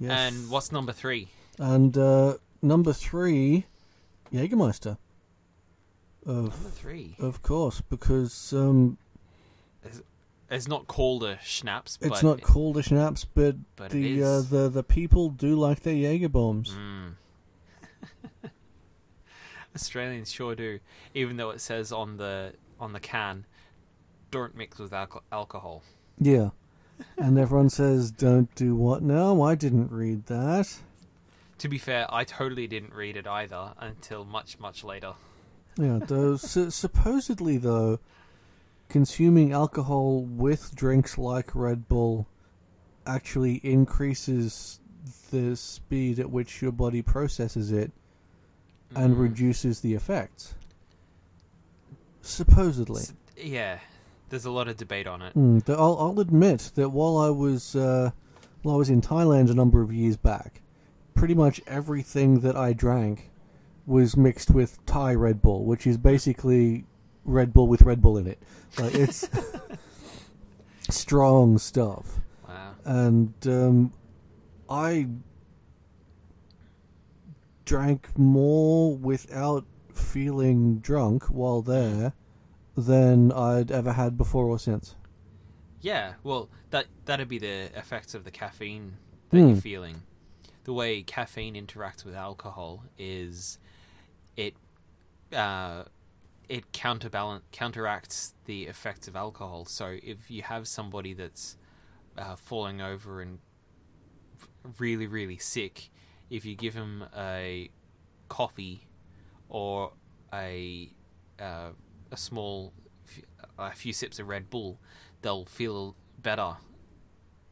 Yes. 0.00 0.10
And 0.12 0.50
what's 0.50 0.72
number 0.72 0.92
three? 0.92 1.28
And 1.58 1.96
uh, 1.96 2.34
number 2.62 2.92
three, 2.92 3.66
Jägermeister. 4.32 4.98
Of 6.26 6.34
Number 6.54 6.70
three. 6.70 7.16
of 7.20 7.42
course, 7.42 7.82
because 7.82 8.52
um, 8.54 8.96
It's 10.50 10.66
not 10.66 10.86
called 10.86 11.22
a 11.22 11.38
schnapps. 11.44 11.98
it's 12.00 12.22
not 12.22 12.40
called 12.40 12.78
a 12.78 12.82
schnapps, 12.82 13.26
but, 13.26 13.56
but 13.76 13.90
the 13.90 14.22
uh, 14.22 14.40
the 14.40 14.70
the 14.70 14.82
people 14.82 15.28
do 15.28 15.54
like 15.54 15.80
their 15.80 15.94
Jaeger 15.94 16.30
bombs. 16.30 16.70
Mm. 16.70 17.03
Australians 19.74 20.30
sure 20.30 20.54
do, 20.54 20.80
even 21.14 21.36
though 21.36 21.50
it 21.50 21.60
says 21.60 21.92
on 21.92 22.16
the 22.16 22.54
on 22.78 22.92
the 22.92 23.00
can, 23.00 23.46
"Don't 24.30 24.56
mix 24.56 24.78
with 24.78 24.92
alco- 24.92 25.22
alcohol." 25.32 25.82
Yeah, 26.18 26.50
and 27.16 27.38
everyone 27.38 27.70
says, 27.70 28.10
"Don't 28.10 28.54
do 28.54 28.76
what?" 28.76 29.02
No, 29.02 29.42
I 29.42 29.54
didn't 29.54 29.90
read 29.90 30.26
that. 30.26 30.80
To 31.58 31.68
be 31.68 31.78
fair, 31.78 32.06
I 32.12 32.24
totally 32.24 32.66
didn't 32.66 32.94
read 32.94 33.16
it 33.16 33.26
either 33.26 33.74
until 33.78 34.24
much 34.24 34.58
much 34.58 34.84
later. 34.84 35.14
Yeah, 35.76 35.98
though 36.02 36.36
su- 36.52 36.70
supposedly 36.70 37.56
though, 37.56 37.98
consuming 38.88 39.52
alcohol 39.52 40.22
with 40.22 40.74
drinks 40.74 41.18
like 41.18 41.54
Red 41.54 41.88
Bull 41.88 42.26
actually 43.06 43.56
increases 43.62 44.80
the 45.30 45.56
speed 45.56 46.18
at 46.18 46.30
which 46.30 46.62
your 46.62 46.72
body 46.72 47.02
processes 47.02 47.72
it 47.72 47.92
and 48.94 49.14
Mm. 49.16 49.20
reduces 49.20 49.80
the 49.80 49.94
effects. 49.94 50.54
Supposedly. 52.22 53.02
S- 53.02 53.12
Yeah, 53.36 53.78
there's 54.30 54.44
a 54.44 54.50
lot 54.50 54.68
of 54.68 54.76
debate 54.76 55.06
on 55.06 55.20
it. 55.22 55.34
Mm, 55.34 55.68
I'll, 55.70 55.96
I'll 55.98 56.20
admit 56.20 56.72
that 56.76 56.90
while 56.90 57.16
I 57.18 57.30
was 57.30 57.74
uh, 57.76 58.10
while 58.62 58.76
I 58.76 58.78
was 58.78 58.88
in 58.90 59.00
Thailand 59.02 59.50
a 59.50 59.54
number 59.54 59.82
of 59.82 59.92
years 59.92 60.16
back, 60.16 60.62
pretty 61.14 61.34
much 61.34 61.60
everything 61.66 62.40
that 62.40 62.56
I 62.56 62.72
drank 62.72 63.30
was 63.86 64.16
mixed 64.16 64.50
with 64.50 64.84
Thai 64.86 65.14
Red 65.14 65.42
Bull, 65.42 65.64
which 65.64 65.86
is 65.86 65.98
basically 65.98 66.86
Red 67.24 67.52
Bull 67.52 67.66
with 67.68 67.82
Red 67.82 68.00
Bull 68.00 68.16
in 68.16 68.26
it. 68.26 68.38
Like 68.78 68.94
it's 68.94 69.28
strong 70.90 71.58
stuff, 71.58 72.20
Wow. 72.48 72.74
and 72.84 73.34
um, 73.46 73.92
I 74.70 75.08
drank 77.64 78.16
more 78.18 78.96
without 78.96 79.64
feeling 79.92 80.78
drunk 80.78 81.24
while 81.24 81.62
there 81.62 82.12
than 82.76 83.30
I'd 83.32 83.70
ever 83.70 83.92
had 83.92 84.16
before 84.16 84.46
or 84.46 84.58
since. 84.58 84.96
Yeah, 85.80 86.14
well, 86.22 86.48
that 86.70 86.86
that'd 87.04 87.28
be 87.28 87.38
the 87.38 87.70
effects 87.76 88.14
of 88.14 88.24
the 88.24 88.30
caffeine 88.30 88.96
that 89.30 89.38
Hmm. 89.38 89.48
you're 89.48 89.56
feeling. 89.56 90.02
The 90.64 90.72
way 90.72 91.02
caffeine 91.02 91.54
interacts 91.54 92.04
with 92.04 92.14
alcohol 92.14 92.84
is 92.98 93.58
it 94.36 94.54
uh, 95.32 95.84
it 96.48 96.72
counterbalance 96.72 97.44
counteracts 97.52 98.34
the 98.46 98.64
effects 98.64 99.08
of 99.08 99.16
alcohol. 99.16 99.64
So 99.66 99.96
if 100.02 100.30
you 100.30 100.42
have 100.42 100.66
somebody 100.66 101.12
that's 101.12 101.56
uh, 102.16 102.36
falling 102.36 102.80
over 102.80 103.20
and 103.20 103.38
really 104.78 105.06
really 105.06 105.36
sick, 105.38 105.90
if 106.34 106.44
you 106.44 106.56
give 106.56 106.74
them 106.74 107.04
a 107.16 107.70
coffee 108.28 108.86
or 109.48 109.92
a 110.32 110.90
uh, 111.40 111.70
a 112.10 112.16
small 112.16 112.72
a 113.56 113.70
few 113.70 113.92
sips 113.92 114.18
of 114.18 114.26
Red 114.28 114.50
Bull, 114.50 114.80
they'll 115.22 115.44
feel 115.44 115.94
better. 116.20 116.56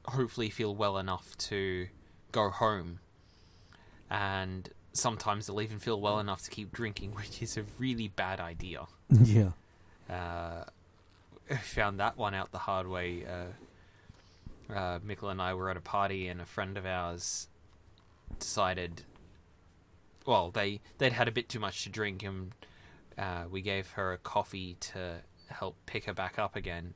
Hopefully, 0.06 0.50
feel 0.50 0.74
well 0.74 0.98
enough 0.98 1.38
to 1.38 1.86
go 2.32 2.50
home. 2.50 2.98
And 4.10 4.68
sometimes 4.92 5.46
they'll 5.46 5.62
even 5.62 5.78
feel 5.78 6.00
well 6.00 6.18
enough 6.18 6.42
to 6.42 6.50
keep 6.50 6.72
drinking, 6.72 7.12
which 7.16 7.40
is 7.40 7.56
a 7.56 7.64
really 7.78 8.08
bad 8.08 8.40
idea. 8.40 8.86
yeah. 9.10 9.52
Uh, 10.10 10.64
I 11.48 11.56
found 11.56 12.00
that 12.00 12.16
one 12.16 12.34
out 12.34 12.50
the 12.50 12.58
hard 12.58 12.88
way. 12.88 13.24
Uh, 13.24 14.72
uh, 14.74 14.98
Mikkel 14.98 15.30
and 15.30 15.40
I 15.40 15.54
were 15.54 15.70
at 15.70 15.76
a 15.76 15.80
party, 15.80 16.26
and 16.26 16.40
a 16.40 16.46
friend 16.46 16.76
of 16.76 16.84
ours 16.84 17.46
decided. 18.38 19.02
Well, 20.26 20.50
they 20.50 20.80
they'd 20.98 21.12
had 21.12 21.28
a 21.28 21.32
bit 21.32 21.48
too 21.48 21.60
much 21.60 21.84
to 21.84 21.90
drink, 21.90 22.22
and 22.22 22.52
uh, 23.18 23.44
we 23.50 23.60
gave 23.60 23.92
her 23.92 24.12
a 24.12 24.18
coffee 24.18 24.76
to 24.80 25.22
help 25.48 25.76
pick 25.86 26.04
her 26.04 26.14
back 26.14 26.38
up 26.38 26.56
again, 26.56 26.94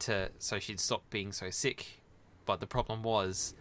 to 0.00 0.30
so 0.38 0.58
she'd 0.58 0.80
stop 0.80 1.08
being 1.10 1.32
so 1.32 1.50
sick. 1.50 2.00
But 2.46 2.60
the 2.60 2.66
problem 2.66 3.02
was, 3.02 3.54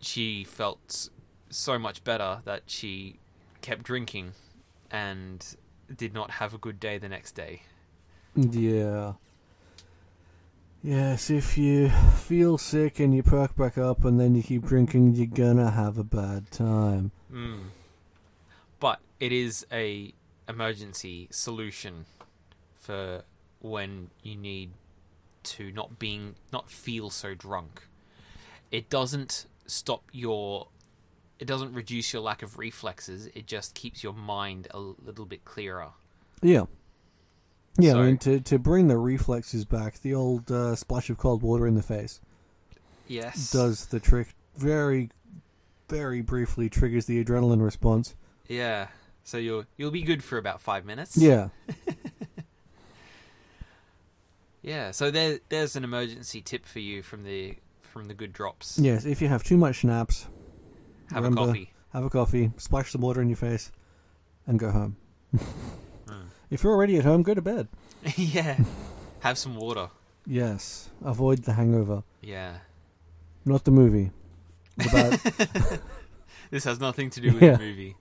she 0.00 0.44
felt 0.44 1.08
so 1.48 1.78
much 1.78 2.04
better 2.04 2.42
that 2.44 2.64
she 2.66 3.18
kept 3.62 3.82
drinking, 3.82 4.32
and 4.90 5.56
did 5.96 6.14
not 6.14 6.32
have 6.32 6.54
a 6.54 6.58
good 6.58 6.78
day 6.78 6.98
the 6.98 7.08
next 7.08 7.32
day. 7.32 7.62
Yeah. 8.34 9.14
Yes, 10.82 11.28
if 11.28 11.58
you 11.58 11.90
feel 11.90 12.56
sick 12.56 13.00
and 13.00 13.14
you 13.14 13.22
perk 13.22 13.54
back 13.54 13.76
up 13.76 14.04
and 14.04 14.18
then 14.18 14.34
you 14.34 14.42
keep 14.42 14.64
drinking, 14.64 15.14
you're 15.14 15.26
gonna 15.26 15.70
have 15.70 15.98
a 15.98 16.04
bad 16.04 16.50
time. 16.50 17.10
Mm. 17.30 17.64
But 18.78 19.00
it 19.18 19.30
is 19.30 19.66
a 19.70 20.14
emergency 20.48 21.28
solution 21.30 22.06
for 22.78 23.22
when 23.60 24.08
you 24.22 24.36
need 24.36 24.70
to 25.42 25.70
not 25.70 25.98
being 25.98 26.34
not 26.50 26.70
feel 26.70 27.10
so 27.10 27.34
drunk. 27.34 27.86
It 28.70 28.88
doesn't 28.88 29.46
stop 29.66 30.02
your 30.12 30.68
it 31.38 31.46
doesn't 31.46 31.72
reduce 31.74 32.12
your 32.12 32.22
lack 32.22 32.42
of 32.42 32.58
reflexes, 32.58 33.26
it 33.34 33.46
just 33.46 33.74
keeps 33.74 34.02
your 34.02 34.12
mind 34.12 34.68
a 34.72 34.78
little 34.78 35.24
bit 35.24 35.44
clearer. 35.44 35.90
Yeah. 36.42 36.64
Yeah, 37.82 37.94
I 37.96 38.06
mean, 38.06 38.18
to, 38.18 38.40
to 38.40 38.58
bring 38.58 38.88
the 38.88 38.96
reflexes 38.98 39.64
back, 39.64 40.00
the 40.00 40.14
old 40.14 40.50
uh, 40.50 40.74
splash 40.76 41.10
of 41.10 41.18
cold 41.18 41.42
water 41.42 41.66
in 41.66 41.74
the 41.74 41.82
face 41.82 42.20
Yes. 43.08 43.50
does 43.50 43.86
the 43.86 44.00
trick. 44.00 44.34
Very, 44.56 45.10
very 45.88 46.20
briefly 46.20 46.68
triggers 46.68 47.06
the 47.06 47.22
adrenaline 47.24 47.62
response. 47.64 48.14
Yeah. 48.48 48.88
So 49.24 49.36
you'll 49.38 49.64
you'll 49.76 49.90
be 49.90 50.02
good 50.02 50.24
for 50.24 50.38
about 50.38 50.60
5 50.60 50.84
minutes. 50.84 51.16
Yeah. 51.16 51.48
Yeah, 54.62 54.90
so 54.90 55.10
there 55.10 55.38
there's 55.48 55.74
an 55.76 55.84
emergency 55.84 56.42
tip 56.42 56.66
for 56.66 56.80
you 56.80 57.02
from 57.02 57.24
the 57.24 57.56
from 57.80 58.08
the 58.08 58.14
good 58.14 58.32
drops. 58.32 58.78
Yes, 58.78 59.06
if 59.06 59.22
you 59.22 59.28
have 59.28 59.42
too 59.42 59.56
much 59.56 59.76
schnapps, 59.76 60.26
Have 61.10 61.24
remember- 61.24 61.40
a 61.42 61.46
coffee. 61.46 61.72
have 61.94 62.04
a 62.04 62.10
coffee, 62.10 62.50
splash 62.58 62.92
some 62.92 63.00
water 63.00 63.22
in 63.22 63.28
your 63.30 63.36
face, 63.38 63.72
and 64.46 64.58
go 64.58 64.70
home. 64.70 64.96
If 66.50 66.62
you're 66.64 66.72
already 66.72 66.96
at 66.98 67.04
home, 67.04 67.22
go 67.22 67.34
to 67.34 67.42
bed. 67.42 67.68
yeah. 68.16 68.58
Have 69.20 69.38
some 69.38 69.54
water. 69.56 69.90
Yes, 70.26 70.90
avoid 71.04 71.40
the 71.44 71.54
hangover. 71.54 72.02
Yeah. 72.20 72.58
Not 73.44 73.64
the 73.64 73.70
movie. 73.70 74.10
This 76.50 76.64
has 76.64 76.80
nothing 76.80 77.10
to 77.10 77.20
do 77.20 77.32
with 77.34 77.42
Yeah. 77.42 77.52
the 77.56 77.58
movie. 77.62 77.96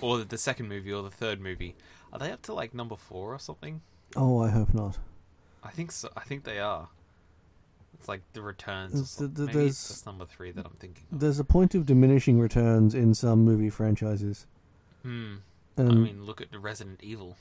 Or 0.00 0.18
the, 0.18 0.24
the 0.24 0.38
second 0.38 0.68
movie 0.68 0.90
or 0.90 1.02
the 1.02 1.10
third 1.10 1.38
movie. 1.40 1.74
Are 2.12 2.18
they 2.18 2.30
up 2.32 2.40
to 2.42 2.54
like 2.54 2.72
number 2.74 2.96
4 2.96 3.34
or 3.34 3.38
something? 3.38 3.82
oh, 4.16 4.40
I 4.42 4.48
hope 4.48 4.72
not. 4.72 4.96
I 5.62 5.68
think 5.70 5.92
so. 5.92 6.08
I 6.16 6.20
think 6.20 6.44
they 6.44 6.58
are. 6.60 6.88
It's 7.94 8.08
like 8.08 8.22
the 8.32 8.40
returns. 8.40 8.92
Or 8.92 8.96
There's- 8.96 9.10
something. 9.10 9.46
Maybe 9.46 9.66
it's 9.66 9.88
just 9.88 10.06
number 10.06 10.24
3 10.24 10.52
that 10.52 10.64
I'm 10.64 10.72
thinking 10.78 11.04
of. 11.12 11.20
There's 11.20 11.38
a 11.38 11.44
point 11.44 11.74
of 11.74 11.84
diminishing 11.84 12.40
returns 12.40 12.94
in 12.94 13.12
some 13.14 13.44
movie 13.44 13.68
franchises. 13.70 14.46
Hmm. 15.02 15.36
And, 15.76 15.90
I 15.90 15.94
mean, 15.94 16.24
look 16.24 16.40
at 16.40 16.50
the 16.50 16.58
Resident 16.58 17.00
Evil. 17.02 17.36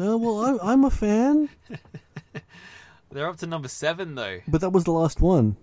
uh, 0.00 0.16
well, 0.16 0.40
I'm, 0.44 0.58
I'm 0.62 0.84
a 0.84 0.90
fan, 0.90 1.48
They're 3.10 3.28
up 3.28 3.36
to 3.38 3.46
number 3.46 3.68
7 3.68 4.14
though. 4.14 4.40
but 4.48 4.60
that 4.62 4.70
was 4.70 4.84
the 4.84 4.92
last 4.92 5.20
one. 5.20 5.56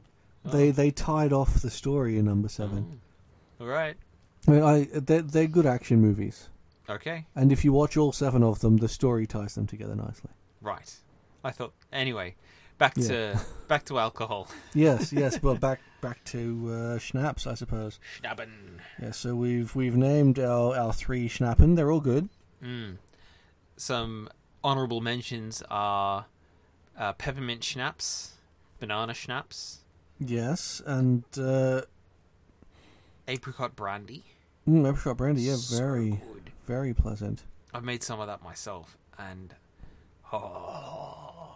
They 0.46 0.70
Oh. 0.70 0.72
they 0.72 0.92
tied 0.92 1.34
off 1.34 1.62
the 1.62 1.70
story 1.70 2.18
in 2.18 2.26
number 2.26 2.48
seven. 2.48 3.02
Oh. 3.60 3.64
All 3.66 3.70
right. 3.70 3.98
I 4.48 4.52
mean, 4.52 4.64
I 4.64 4.88
they're, 4.94 5.22
they're 5.22 5.48
good 5.48 5.66
action 5.66 6.00
movies, 6.00 6.48
Okay, 6.90 7.26
and 7.36 7.52
if 7.52 7.66
you 7.66 7.74
watch 7.74 7.98
all 7.98 8.12
seven 8.14 8.42
of 8.44 8.60
them, 8.60 8.78
the 8.78 8.88
story 8.88 9.28
ties 9.28 9.56
them 9.56 9.68
together 9.68 9.96
nicely. 9.96 10.30
right. 10.62 10.96
I 11.44 11.52
thought 11.52 11.74
anyway. 11.92 12.36
Back 12.78 12.94
Yeah. 12.98 13.08
to 13.08 13.40
back 13.68 13.84
to 13.86 13.98
alcohol. 14.00 14.48
Yes, 14.74 15.12
yes, 15.12 15.38
but 15.40 15.60
back 15.60 15.82
back 16.02 16.24
to 16.26 16.72
uh, 16.72 16.98
schnapps, 17.00 17.46
I 17.48 17.54
suppose. 17.56 18.00
Schnappen. 18.22 18.50
Yeah, 19.02 19.12
so 19.12 19.36
we've 19.36 19.76
we've 19.76 19.96
named 19.98 20.40
our, 20.40 20.76
our 20.78 20.94
three 20.94 21.28
schnappen. 21.30 21.76
They're 21.76 21.92
all 21.92 22.00
good. 22.02 22.30
Mm. 22.64 22.98
Some 23.78 24.30
honorable 24.64 25.02
mentions 25.02 25.64
are 25.70 26.26
uh, 26.98 27.14
peppermint 27.14 27.64
schnapps, 27.64 28.34
banana 28.80 29.14
schnapps, 29.14 29.80
Yes, 30.20 30.82
and 30.86 31.24
uh, 31.40 31.82
apricot 33.28 33.76
brandy. 33.76 34.24
mm, 34.68 34.88
apricot 34.90 35.18
brandy. 35.18 35.44
Yeah, 35.44 35.56
So 35.56 35.78
very 35.78 36.10
good. 36.12 36.52
very 36.68 36.94
pleasant. 36.94 37.44
I've 37.74 37.84
made 37.86 38.04
some 38.04 38.20
of 38.20 38.28
that 38.28 38.44
myself, 38.44 38.98
and 39.18 39.54
oh, 40.34 41.56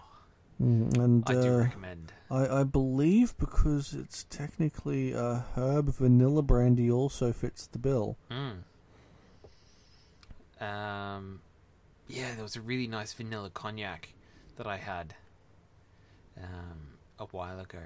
Mm, 0.61 0.97
and 0.97 1.23
I 1.27 1.33
do 1.33 1.55
uh, 1.55 1.57
recommend. 1.63 2.13
I, 2.33 2.61
I 2.61 2.63
believe 2.63 3.37
because 3.37 3.93
it's 3.93 4.23
technically 4.23 5.13
a 5.13 5.45
herb, 5.55 5.93
vanilla 5.93 6.41
brandy 6.41 6.89
also 6.89 7.31
fits 7.31 7.67
the 7.67 7.77
bill. 7.77 8.17
Mm. 8.31 8.63
Um, 10.59 11.41
yeah, 12.07 12.33
there 12.33 12.43
was 12.43 12.55
a 12.55 12.61
really 12.61 12.87
nice 12.87 13.13
vanilla 13.13 13.51
cognac 13.51 14.09
that 14.57 14.65
I 14.65 14.77
had 14.77 15.13
um, 16.37 16.97
a 17.19 17.25
while 17.25 17.59
ago 17.59 17.83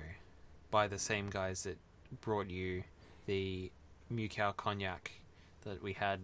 by 0.72 0.88
the 0.88 1.00
same 1.00 1.30
guys 1.30 1.64
that 1.64 1.78
brought 2.22 2.50
you 2.50 2.84
the 3.26 3.70
Meukow 4.14 4.56
cognac 4.56 5.12
that 5.64 5.84
we 5.84 5.94
had 5.94 6.22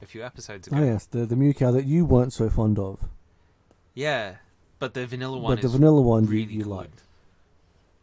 a 0.00 0.06
few 0.06 0.24
episodes 0.24 0.66
ago. 0.66 0.76
Oh 0.78 0.84
yes, 0.84 1.04
the 1.06 1.26
the 1.26 1.34
Meukow 1.34 1.72
that 1.74 1.84
you 1.84 2.06
weren't 2.06 2.32
so 2.32 2.48
fond 2.48 2.78
of, 2.78 3.00
Yeah, 3.94 4.36
but 4.78 4.94
the 4.94 5.06
vanilla 5.06 5.38
one 5.38 5.56
but 5.56 5.62
the 5.62 5.68
vanilla 5.68 6.00
one 6.00 6.24
you, 6.24 6.30
really 6.30 6.54
you 6.54 6.62
good. 6.62 6.70
liked. 6.70 7.02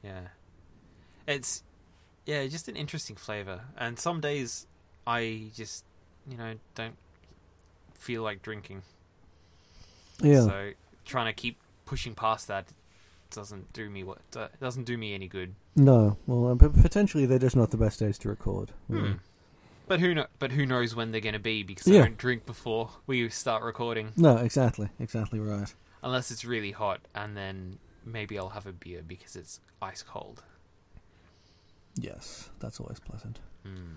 Yeah, 0.03 0.21
it's 1.27 1.63
yeah, 2.25 2.45
just 2.47 2.67
an 2.67 2.75
interesting 2.75 3.15
flavor. 3.15 3.61
And 3.77 3.97
some 3.99 4.19
days 4.21 4.67
I 5.07 5.45
just 5.55 5.83
you 6.29 6.37
know 6.37 6.55
don't 6.75 6.95
feel 7.93 8.21
like 8.23 8.41
drinking. 8.41 8.81
Yeah, 10.21 10.41
So 10.41 10.71
trying 11.05 11.25
to 11.25 11.33
keep 11.33 11.57
pushing 11.85 12.13
past 12.15 12.47
that 12.47 12.67
doesn't 13.31 13.73
do 13.73 13.89
me 13.89 14.03
what 14.03 14.19
uh, 14.35 14.47
doesn't 14.61 14.83
do 14.83 14.97
me 14.97 15.13
any 15.15 15.27
good. 15.27 15.55
no. 15.75 16.17
Well, 16.27 16.55
potentially 16.55 17.25
they're 17.25 17.39
just 17.39 17.55
not 17.55 17.71
the 17.71 17.77
best 17.77 17.99
days 17.99 18.17
to 18.19 18.29
record. 18.29 18.71
Hmm. 18.87 19.13
But 19.87 19.99
who 19.99 20.13
know? 20.13 20.27
But 20.39 20.51
who 20.51 20.65
knows 20.65 20.95
when 20.95 21.11
they're 21.11 21.19
going 21.19 21.33
to 21.33 21.39
be? 21.39 21.63
Because 21.63 21.87
Yeah. 21.87 22.01
I 22.01 22.03
don't 22.03 22.17
drink 22.17 22.45
before 22.45 22.89
we 23.07 23.27
start 23.29 23.63
recording, 23.63 24.11
No, 24.15 24.37
exactly, 24.37 24.89
exactly 24.99 25.39
right. 25.39 25.73
unless 26.03 26.31
it's 26.31 26.45
really 26.45 26.71
hot, 26.71 27.01
and 27.15 27.35
then 27.35 27.79
maybe 28.05 28.37
I'll 28.37 28.49
have 28.49 28.67
a 28.67 28.73
beer 28.73 29.01
because 29.05 29.35
it's 29.35 29.59
ice 29.81 30.03
cold. 30.03 30.43
Yes, 31.95 32.49
that's 32.59 32.79
always 32.79 32.99
pleasant. 32.99 33.39
Hmm. 33.63 33.95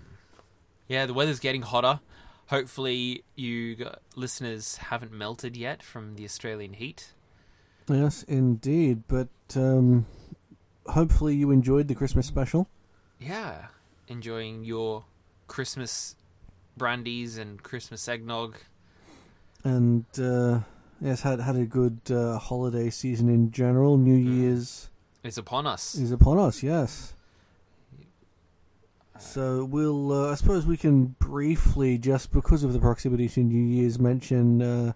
Yeah, 0.87 1.05
the 1.05 1.13
weather's 1.13 1.39
getting 1.39 1.63
hotter. 1.63 1.99
Hopefully, 2.47 3.23
you 3.35 3.89
listeners 4.15 4.77
haven't 4.77 5.11
melted 5.11 5.57
yet 5.57 5.83
from 5.83 6.15
the 6.15 6.23
Australian 6.23 6.73
heat. 6.73 7.13
Yes, 7.89 8.23
indeed. 8.23 9.03
But 9.07 9.27
um, 9.55 10.05
hopefully 10.85 11.35
you 11.35 11.51
enjoyed 11.51 11.87
the 11.87 11.95
Christmas 11.95 12.25
special. 12.25 12.69
Yeah, 13.19 13.67
enjoying 14.07 14.63
your 14.63 15.05
Christmas 15.47 16.15
brandies 16.77 17.37
and 17.37 17.61
Christmas 17.63 18.07
eggnog. 18.07 18.57
and 19.63 20.05
uh, 20.19 20.59
yes, 21.01 21.21
had 21.21 21.39
had 21.39 21.55
a 21.55 21.65
good 21.65 21.99
uh, 22.09 22.37
holiday 22.39 22.89
season 22.89 23.29
in 23.29 23.51
general. 23.51 23.97
New 23.97 24.17
Mm. 24.17 24.35
Year's 24.35 24.89
is 25.23 25.37
upon 25.37 25.67
us. 25.67 25.95
is 25.95 26.11
upon 26.11 26.37
us. 26.39 26.63
Yes. 26.63 27.13
So 29.19 29.65
we'll, 29.65 30.11
uh, 30.11 30.31
I 30.31 30.35
suppose, 30.35 30.65
we 30.67 30.77
can 30.77 31.15
briefly, 31.19 31.97
just 31.97 32.31
because 32.31 32.63
of 32.63 32.71
the 32.73 32.79
proximity 32.79 33.27
to 33.29 33.39
New 33.39 33.63
Year's, 33.63 33.97
mention 33.97 34.61
uh, 34.61 34.93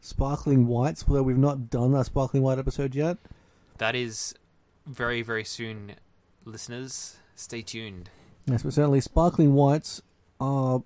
sparkling 0.00 0.66
whites. 0.66 1.04
Although 1.06 1.22
we've 1.22 1.38
not 1.38 1.70
done 1.70 1.94
a 1.94 2.04
sparkling 2.04 2.42
white 2.42 2.58
episode 2.58 2.94
yet. 2.96 3.16
That 3.78 3.94
is 3.94 4.34
very, 4.86 5.22
very 5.22 5.44
soon, 5.44 5.94
listeners. 6.44 7.16
Stay 7.36 7.62
tuned. 7.62 8.10
Yes, 8.46 8.64
but 8.64 8.72
certainly 8.72 9.00
sparkling 9.00 9.54
whites 9.54 10.02
are 10.40 10.82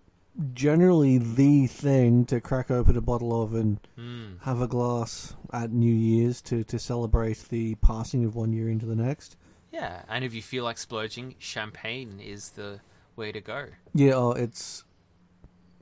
generally 0.52 1.18
the 1.18 1.66
thing 1.66 2.24
to 2.26 2.40
crack 2.40 2.70
open 2.70 2.96
a 2.96 3.00
bottle 3.00 3.40
of 3.42 3.54
and 3.54 3.78
Mm. 3.96 4.40
have 4.42 4.60
a 4.60 4.66
glass 4.66 5.34
at 5.52 5.70
New 5.70 5.92
Year's 5.94 6.40
to, 6.42 6.64
to 6.64 6.78
celebrate 6.78 7.46
the 7.50 7.76
passing 7.76 8.24
of 8.24 8.34
one 8.34 8.52
year 8.52 8.68
into 8.68 8.86
the 8.86 8.96
next. 8.96 9.36
Yeah, 9.72 10.02
and 10.08 10.24
if 10.24 10.34
you 10.34 10.42
feel 10.42 10.64
like 10.64 10.78
splurging, 10.78 11.34
champagne 11.38 12.20
is 12.20 12.50
the 12.50 12.80
way 13.16 13.30
to 13.32 13.40
go. 13.40 13.66
Yeah, 13.92 14.12
oh, 14.14 14.32
it's 14.32 14.84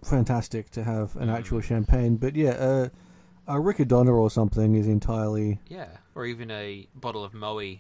fantastic 0.03 0.71
to 0.71 0.85
have 0.85 1.17
an 1.17 1.29
Mm. 1.29 1.35
actual 1.35 1.61
champagne. 1.61 2.17
But 2.17 2.35
yeah, 2.37 2.51
uh, 2.51 2.89
a 3.47 3.55
Riccadonna 3.57 4.13
or 4.15 4.31
something 4.31 4.75
is 4.75 4.87
entirely 4.87 5.61
Yeah, 5.69 5.89
or 6.15 6.27
even 6.27 6.51
a 6.51 6.87
bottle 6.95 7.25
of 7.25 7.33
Moe 7.35 7.77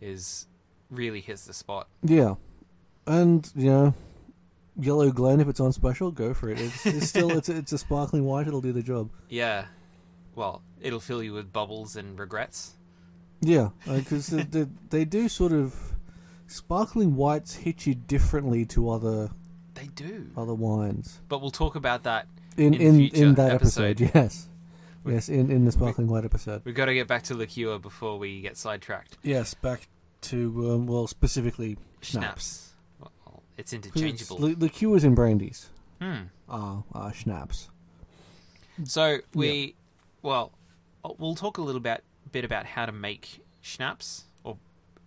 is 0.00 0.46
really 0.90 1.20
hits 1.20 1.46
the 1.46 1.54
spot. 1.54 1.88
yeah, 2.02 2.34
and 3.06 3.50
you 3.54 3.70
know, 3.70 3.94
Yellowglen 4.80 5.40
if 5.40 5.48
it's 5.48 5.60
on 5.60 5.72
special, 5.72 6.10
go 6.10 6.34
for 6.34 6.50
it. 6.50 6.60
It's, 6.60 6.84
it's 6.86 7.08
still 7.08 7.30
it's 7.30 7.48
a, 7.48 7.56
it's 7.56 7.72
a 7.72 7.78
sparkling 7.78 8.24
white. 8.24 8.46
It'll 8.46 8.60
do 8.60 8.72
the 8.72 8.82
job. 8.82 9.10
Yeah, 9.28 9.66
well, 10.34 10.62
it'll 10.80 11.00
fill 11.00 11.22
you 11.22 11.32
with 11.32 11.52
bubbles 11.52 11.96
and 11.96 12.18
regrets. 12.18 12.74
Yeah, 13.40 13.70
because 13.86 14.28
they, 14.28 14.42
they, 14.42 14.66
they 14.90 15.04
do 15.04 15.28
sort 15.28 15.52
of 15.52 15.74
sparkling 16.46 17.16
whites 17.16 17.54
hit 17.54 17.86
you 17.86 17.94
differently 17.94 18.64
to 18.66 18.88
other 18.90 19.30
They 19.74 19.86
do, 19.94 20.30
other 20.36 20.54
wines. 20.54 21.20
but 21.28 21.40
we'll 21.40 21.50
talk 21.50 21.74
about 21.76 22.04
that. 22.04 22.26
In 22.56 22.72
In 22.74 23.00
in, 23.00 23.00
in 23.14 23.34
that 23.34 23.52
episode. 23.52 24.00
episode, 24.00 24.10
yes, 24.14 24.48
We- 25.04 25.12
yes, 25.14 25.28
in 25.28 25.50
in 25.50 25.64
the 25.66 25.72
sparkling 25.72 26.08
white 26.08 26.24
episode. 26.24 26.62
We've 26.64 26.74
got 26.74 26.86
to 26.86 26.94
get 26.94 27.06
back 27.06 27.24
to 27.24 27.34
liqueur 27.34 27.78
before 27.78 28.18
we 28.18 28.40
get 28.40 28.56
sidetracked. 28.56 29.18
Yes, 29.22 29.52
back 29.54 29.88
to 30.22 30.72
um, 30.72 30.86
well, 30.86 31.06
specifically 31.06 31.76
Schnapps. 32.00 32.10
Schnapps. 32.10 32.65
It's 33.56 33.72
interchangeable. 33.72 34.38
Li- 34.38 34.54
liqueurs 34.54 35.04
and 35.04 35.16
brandies 35.16 35.68
Hmm. 36.00 36.24
are 36.48 36.84
are 36.92 37.12
schnapps. 37.14 37.68
So 38.84 39.18
we, 39.34 39.74
well, 40.22 40.52
uh, 41.04 41.10
we'll 41.18 41.34
talk 41.34 41.56
a 41.58 41.62
little 41.62 41.80
bit 41.80 42.04
bit 42.30 42.44
about 42.44 42.66
how 42.66 42.84
to 42.86 42.92
make 42.92 43.42
schnapps 43.62 44.24
or 44.44 44.58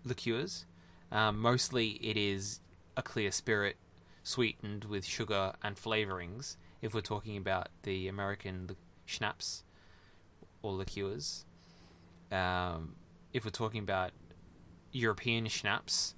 liqueurs. 0.03 0.65
Um, 1.12 1.39
mostly, 1.39 1.91
it 2.01 2.17
is 2.17 2.59
a 2.97 3.03
clear 3.03 3.31
spirit 3.31 3.77
sweetened 4.23 4.85
with 4.85 5.05
sugar 5.05 5.53
and 5.63 5.75
flavorings. 5.75 6.55
If 6.81 6.93
we're 6.93 7.01
talking 7.01 7.38
about 7.38 7.69
the 7.83 8.07
American 8.07 8.67
li- 8.67 8.75
schnapps 9.05 9.63
or 10.62 10.73
liqueurs, 10.73 11.45
um, 12.31 12.95
if 13.33 13.43
we're 13.45 13.51
talking 13.51 13.81
about 13.83 14.12
European 14.91 15.47
schnapps, 15.47 16.15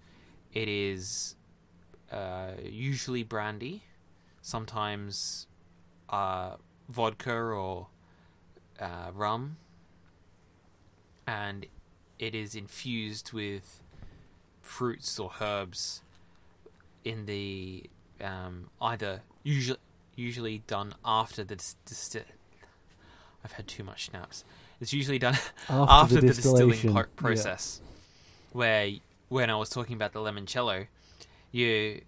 it 0.54 0.68
is 0.70 1.36
uh, 2.12 2.52
usually 2.64 3.24
brandy, 3.24 3.84
sometimes 4.42 5.48
uh, 6.10 6.56
vodka 6.90 7.34
or 7.34 7.88
uh, 8.80 9.12
rum, 9.14 9.58
and 11.28 11.66
it 12.20 12.36
is 12.36 12.56
infused 12.56 13.34
with 13.34 13.82
fruits 14.62 15.20
or 15.20 15.32
herbs 15.42 16.02
in 17.04 17.26
the 17.26 17.84
um, 18.22 18.70
either 18.82 19.22
usually 19.44 19.80
usually 20.16 20.60
done 20.68 20.94
after 21.04 21.44
the 21.44 21.56
dis- 21.56 22.16
I've 23.44 23.54
had 23.54 23.68
too 23.68 23.84
much 23.84 24.06
schnapps. 24.06 24.44
It's 24.80 24.94
usually 24.94 25.20
done 25.20 25.36
After, 25.70 25.74
after 25.92 26.16
the, 26.16 26.22
the, 26.22 26.34
distilling 26.34 26.80
pro- 26.80 27.02
yeah. 27.02 27.06
process, 27.16 27.82
where 28.52 28.92
when 29.30 29.50
I 29.50 29.56
was 29.56 29.70
talking 29.70 29.96
about 29.96 30.14
the 30.14 30.20
limoncello, 30.20 30.88
you 31.52 32.02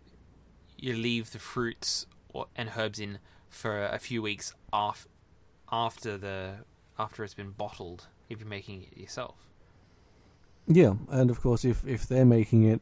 you 0.77 0.93
leave 0.95 1.31
the 1.31 1.39
fruits 1.39 2.05
or, 2.33 2.47
and 2.55 2.71
herbs 2.77 2.99
in 2.99 3.19
for 3.49 3.83
a 3.85 3.99
few 3.99 4.21
weeks 4.21 4.53
off 4.71 5.07
after 5.71 6.17
the 6.17 6.55
after 6.99 7.23
it's 7.23 7.33
been 7.33 7.51
bottled. 7.51 8.07
If 8.29 8.39
you're 8.39 8.47
making 8.49 8.83
it 8.91 8.97
yourself, 8.97 9.35
Yeah, 10.67 10.93
and 11.09 11.29
of 11.29 11.41
course, 11.41 11.65
if 11.65 11.85
if 11.85 12.07
they're 12.07 12.25
making 12.25 12.63
it, 12.63 12.81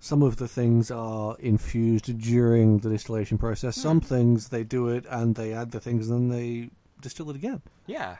some 0.00 0.22
of 0.22 0.36
the 0.36 0.48
things 0.48 0.90
are 0.90 1.36
infused 1.38 2.18
during 2.20 2.78
the 2.80 2.90
distillation 2.90 3.38
process. 3.38 3.76
Some 3.76 4.00
Hmm. 4.00 4.06
things 4.06 4.48
they 4.48 4.64
do 4.64 4.88
it 4.88 5.06
and 5.08 5.34
they 5.36 5.52
add 5.54 5.70
the 5.70 5.80
things, 5.80 6.10
and 6.10 6.30
then 6.30 6.38
they 6.38 6.70
distill 7.00 7.30
it 7.30 7.36
again. 7.36 7.62
yeah. 7.86 8.16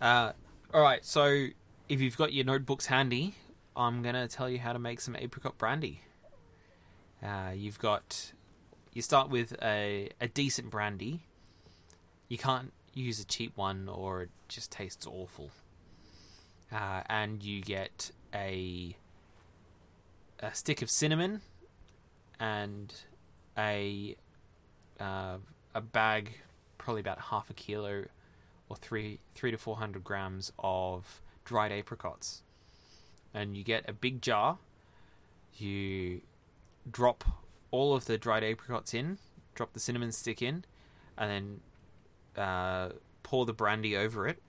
Uh, 0.00 0.32
all 0.74 0.82
right. 0.82 1.04
So 1.04 1.46
if 1.88 2.00
you've 2.00 2.16
got 2.16 2.32
your 2.32 2.44
notebooks 2.44 2.86
handy, 2.86 3.34
I'm 3.76 4.02
gonna 4.02 4.26
tell 4.28 4.50
you 4.50 4.58
how 4.58 4.72
to 4.72 4.78
make 4.78 5.00
some 5.00 5.16
apricot 5.16 5.56
brandy. 5.58 6.02
Uh, 7.22 7.52
you've 7.54 7.78
got 7.78 8.32
you 8.92 9.02
start 9.02 9.30
with 9.30 9.54
a 9.62 10.10
a 10.20 10.28
decent 10.28 10.70
brandy. 10.70 11.20
You 12.28 12.38
can't 12.38 12.72
use 12.94 13.20
a 13.20 13.24
cheap 13.24 13.56
one, 13.56 13.88
or 13.88 14.22
it 14.22 14.30
just 14.48 14.70
tastes 14.70 15.06
awful. 15.06 15.50
Uh, 16.72 17.02
and 17.08 17.42
you 17.42 17.60
get 17.60 18.10
a 18.34 18.96
a 20.40 20.54
stick 20.54 20.82
of 20.82 20.90
cinnamon 20.90 21.42
and 22.40 22.92
a 23.56 24.16
uh, 24.98 25.36
a 25.74 25.80
bag, 25.80 26.40
probably 26.78 27.00
about 27.00 27.20
half 27.20 27.48
a 27.50 27.54
kilo 27.54 28.04
or 28.68 28.76
three 28.76 29.20
three 29.34 29.50
to 29.50 29.58
four 29.58 29.76
hundred 29.76 30.02
grams 30.02 30.52
of 30.58 31.20
dried 31.44 31.72
apricots, 31.72 32.42
and 33.32 33.56
you 33.56 33.62
get 33.62 33.88
a 33.88 33.92
big 33.92 34.22
jar. 34.22 34.58
You 35.58 36.22
drop 36.90 37.24
all 37.70 37.94
of 37.94 38.04
the 38.04 38.18
dried 38.18 38.44
apricots 38.44 38.94
in, 38.94 39.18
drop 39.54 39.72
the 39.72 39.80
cinnamon 39.80 40.12
stick 40.12 40.42
in, 40.42 40.64
and 41.16 41.60
then 42.36 42.42
uh, 42.44 42.90
pour 43.22 43.46
the 43.46 43.52
brandy 43.52 43.96
over 43.96 44.26
it, 44.26 44.42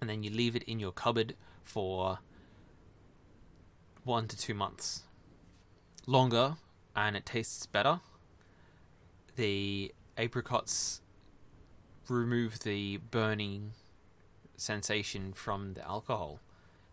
and 0.00 0.08
then 0.08 0.22
you 0.22 0.30
leave 0.30 0.56
it 0.56 0.62
in 0.64 0.78
your 0.78 0.92
cupboard 0.92 1.34
for 1.62 2.18
one 4.04 4.28
to 4.28 4.36
two 4.36 4.54
months. 4.54 5.02
Longer, 6.06 6.56
and 6.94 7.16
it 7.16 7.26
tastes 7.26 7.66
better. 7.66 8.00
The 9.34 9.92
apricots 10.16 11.00
remove 12.08 12.60
the 12.60 12.98
burning 12.98 13.72
sensation 14.56 15.32
from 15.32 15.74
the 15.74 15.86
alcohol 15.86 16.40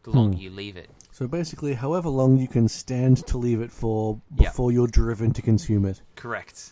the 0.03 0.11
longer 0.11 0.37
you 0.37 0.49
leave 0.49 0.77
it. 0.77 0.89
So 1.11 1.27
basically, 1.27 1.73
however 1.75 2.09
long 2.09 2.37
you 2.37 2.47
can 2.47 2.67
stand 2.67 3.25
to 3.27 3.37
leave 3.37 3.61
it 3.61 3.71
for 3.71 4.19
Yeah. 4.35 4.49
before 4.49 4.71
you're 4.71 4.87
driven 4.87 5.31
to 5.33 5.41
consume 5.41 5.85
it. 5.85 6.01
Correct. 6.15 6.71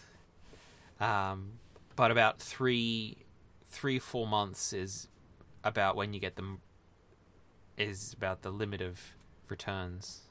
Um, 0.99 1.53
but 1.95 2.11
about 2.11 2.39
three, 2.39 3.17
three, 3.67 3.99
four 3.99 4.27
months 4.27 4.73
is 4.73 5.07
about 5.63 5.95
when 5.95 6.13
you 6.13 6.19
get 6.19 6.35
them. 6.35 6.61
Is 7.77 8.13
about 8.13 8.41
the 8.41 8.51
limit 8.51 8.81
of 8.81 8.99
returns. 9.47 10.21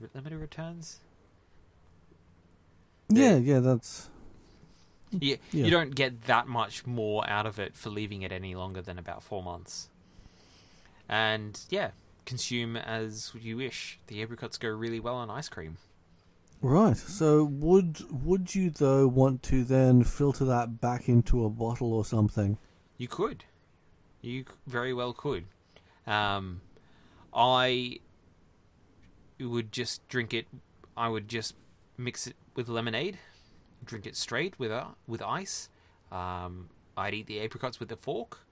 Re- 0.00 0.08
Limit 0.14 0.32
of 0.32 0.40
returns. 0.40 1.00
Yeah, 3.08 3.32
Yeah. 3.32 3.36
yeah, 3.36 3.58
that's 3.60 4.10
You, 5.12 5.38
Yeah. 5.50 5.64
you 5.64 5.70
don't 5.70 5.94
get 5.94 6.22
that 6.24 6.46
much 6.46 6.86
more 6.86 7.28
out 7.28 7.44
of 7.46 7.58
it 7.58 7.74
for 7.74 7.90
leaving 7.90 8.22
it 8.22 8.30
any 8.32 8.54
longer 8.54 8.80
than 8.80 8.96
about 8.98 9.22
four 9.24 9.42
months. 9.42 9.88
And 11.10 11.60
yeah, 11.70 11.90
consume 12.24 12.76
as 12.76 13.32
you 13.38 13.56
wish. 13.56 13.98
The 14.06 14.22
apricots 14.22 14.56
go 14.56 14.68
really 14.68 15.00
well 15.00 15.16
on 15.16 15.28
ice 15.28 15.48
cream. 15.48 15.76
right. 16.62 16.96
So 16.96 17.44
would 17.44 17.98
would 18.24 18.54
you 18.54 18.70
though 18.70 19.08
want 19.08 19.42
to 19.44 19.64
then 19.64 20.04
filter 20.04 20.44
that 20.44 20.80
back 20.80 21.08
into 21.08 21.44
a 21.44 21.50
bottle 21.50 21.92
or 21.92 22.04
something? 22.04 22.56
You 22.96 23.08
could. 23.08 23.44
You 24.22 24.44
very 24.68 24.94
well 24.94 25.12
could. 25.12 25.46
Um, 26.06 26.60
I 27.34 27.98
would 29.40 29.72
just 29.72 30.06
drink 30.08 30.32
it. 30.32 30.46
I 30.96 31.08
would 31.08 31.28
just 31.28 31.56
mix 31.98 32.28
it 32.28 32.36
with 32.54 32.68
lemonade, 32.68 33.18
drink 33.84 34.06
it 34.06 34.14
straight 34.14 34.56
with 34.60 34.70
uh, 34.70 34.86
with 35.08 35.22
ice. 35.22 35.70
Um, 36.12 36.68
I'd 36.96 37.14
eat 37.14 37.26
the 37.26 37.40
apricots 37.40 37.80
with 37.80 37.90
a 37.90 37.96
fork. 37.96 38.46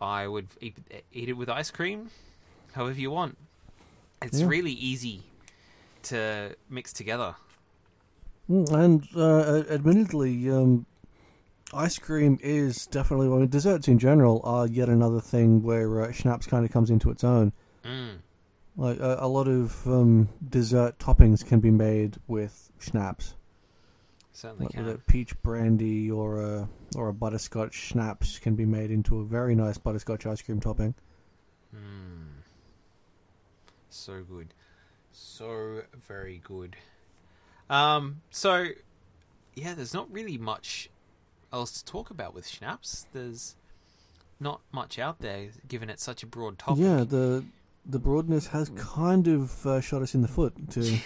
I 0.00 0.26
would 0.26 0.48
eat, 0.60 0.76
eat 1.12 1.28
it 1.28 1.34
with 1.34 1.48
ice 1.48 1.70
cream, 1.70 2.10
however 2.72 2.98
you 2.98 3.10
want. 3.10 3.36
It's 4.22 4.40
Yeah. 4.40 4.48
really 4.48 4.72
easy 4.72 5.24
to 6.04 6.56
mix 6.68 6.92
together. 6.92 7.34
Mm, 8.50 8.72
And 8.72 9.08
uh, 9.14 9.64
admittedly, 9.72 10.50
um, 10.50 10.86
ice 11.72 11.98
cream 11.98 12.38
is 12.42 12.86
definitely. 12.86 13.26
I 13.26 13.30
mean, 13.30 13.48
desserts 13.48 13.88
in 13.88 13.98
general 13.98 14.40
are 14.44 14.66
yet 14.66 14.88
another 14.88 15.20
thing 15.20 15.62
where 15.62 16.02
uh, 16.02 16.12
schnapps 16.12 16.46
kind 16.46 16.64
of 16.64 16.72
comes 16.72 16.90
into 16.90 17.10
its 17.10 17.24
own. 17.24 17.52
Mm. 17.84 18.18
Like 18.76 19.00
a, 19.00 19.18
a 19.20 19.28
lot 19.28 19.48
of 19.48 19.86
um, 19.86 20.28
dessert 20.48 20.98
toppings 20.98 21.44
can 21.44 21.60
be 21.60 21.70
made 21.70 22.16
with 22.26 22.70
schnapps, 22.78 23.34
Certainly 24.38 24.66
like 24.66 24.74
can. 24.74 24.98
peach 25.08 25.42
brandy 25.42 26.12
or 26.12 26.40
a 26.40 26.68
or 26.94 27.08
a 27.08 27.12
butterscotch 27.12 27.74
schnapps 27.74 28.38
can 28.38 28.54
be 28.54 28.64
made 28.64 28.92
into 28.92 29.18
a 29.18 29.24
very 29.24 29.56
nice 29.56 29.78
butterscotch 29.78 30.26
ice 30.26 30.40
cream 30.40 30.60
topping. 30.60 30.94
Mm. 31.74 32.44
So 33.90 34.22
good. 34.22 34.54
So 35.10 35.82
very 36.06 36.40
good. 36.44 36.76
Um, 37.68 38.20
so 38.30 38.68
yeah, 39.56 39.74
there's 39.74 39.92
not 39.92 40.08
really 40.12 40.38
much 40.38 40.88
else 41.52 41.82
to 41.82 41.84
talk 41.84 42.10
about 42.10 42.32
with 42.32 42.46
schnapps. 42.46 43.06
There's 43.12 43.56
not 44.38 44.60
much 44.70 45.00
out 45.00 45.18
there 45.18 45.48
given 45.66 45.90
it's 45.90 46.04
such 46.04 46.22
a 46.22 46.28
broad 46.28 46.60
topic. 46.60 46.84
Yeah, 46.84 47.02
the 47.02 47.44
the 47.84 47.98
broadness 47.98 48.46
has 48.46 48.70
kind 48.76 49.26
of 49.26 49.66
uh, 49.66 49.80
shot 49.80 50.02
us 50.02 50.14
in 50.14 50.22
the 50.22 50.28
foot 50.28 50.54
to 50.70 50.96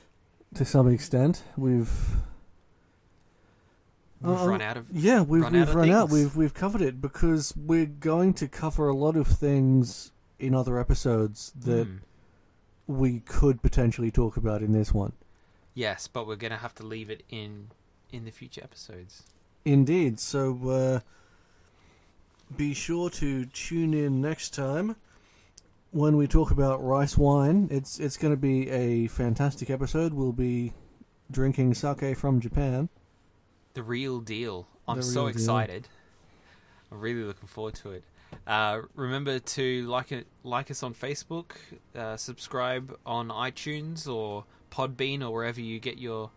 to 0.54 0.64
some 0.64 0.88
extent. 0.88 1.42
We've 1.58 1.92
We've 4.20 4.36
Uh, 4.38 4.48
run 4.48 4.60
out 4.62 4.76
of 4.76 4.90
Yeah, 4.90 5.22
we've 5.22 5.42
run 5.42 5.52
we've 5.52 5.68
out 5.68 5.74
run 5.74 5.90
out. 5.90 6.10
We've 6.10 6.34
we've 6.34 6.54
covered 6.54 6.82
it 6.82 7.00
because 7.00 7.54
we're 7.56 7.86
going 7.86 8.34
to 8.34 8.48
cover 8.48 8.88
a 8.88 8.94
lot 8.96 9.16
of 9.16 9.26
things 9.28 10.10
in 10.38 10.54
other 10.54 10.78
episodes 10.78 11.52
that 11.60 11.86
Hmm. 11.86 11.96
we 12.86 13.20
could 13.20 13.62
potentially 13.62 14.10
talk 14.10 14.36
about 14.36 14.62
in 14.62 14.72
this 14.72 14.92
one. 14.92 15.12
Yes, 15.74 16.08
but 16.08 16.26
we're 16.26 16.36
gonna 16.36 16.56
have 16.56 16.74
to 16.76 16.82
leave 16.86 17.10
it 17.10 17.22
in 17.28 17.68
in 18.10 18.24
the 18.24 18.30
future 18.32 18.62
episodes. 18.64 19.22
Indeed. 19.64 20.18
So 20.18 20.68
uh, 20.68 21.00
be 22.56 22.72
sure 22.74 23.10
to 23.10 23.44
tune 23.46 23.92
in 23.94 24.20
next 24.20 24.54
time 24.54 24.96
when 25.90 26.16
we 26.16 26.26
talk 26.26 26.50
about 26.50 26.82
rice 26.82 27.16
wine. 27.18 27.68
It's 27.70 28.00
it's 28.00 28.16
going 28.16 28.32
to 28.32 28.36
be 28.40 28.68
a 28.70 29.06
fantastic 29.08 29.68
episode. 29.70 30.12
We'll 30.14 30.32
be 30.32 30.72
drinking 31.30 31.74
sake 31.74 32.16
from 32.16 32.40
Japan. 32.40 32.88
The 33.78 33.84
real 33.84 34.18
deal. 34.18 34.66
I'm 34.88 34.96
The 34.96 35.02
so 35.04 35.20
real 35.26 35.34
deal. 35.34 35.40
excited. 35.40 35.88
I'm 36.90 36.98
really 36.98 37.22
looking 37.22 37.46
forward 37.46 37.74
to 37.76 37.92
it. 37.92 38.02
Uh, 38.44 38.80
remember 38.96 39.38
to 39.38 39.86
like 39.86 40.10
it, 40.10 40.26
like 40.42 40.68
us 40.72 40.82
on 40.82 40.94
Facebook, 40.94 41.52
uh, 41.94 42.16
subscribe 42.16 42.92
on 43.06 43.28
iTunes 43.28 44.08
or 44.08 44.46
Podbean 44.72 45.22
or 45.22 45.30
wherever 45.32 45.60
you 45.60 45.78
get 45.78 45.96
your 45.96 46.30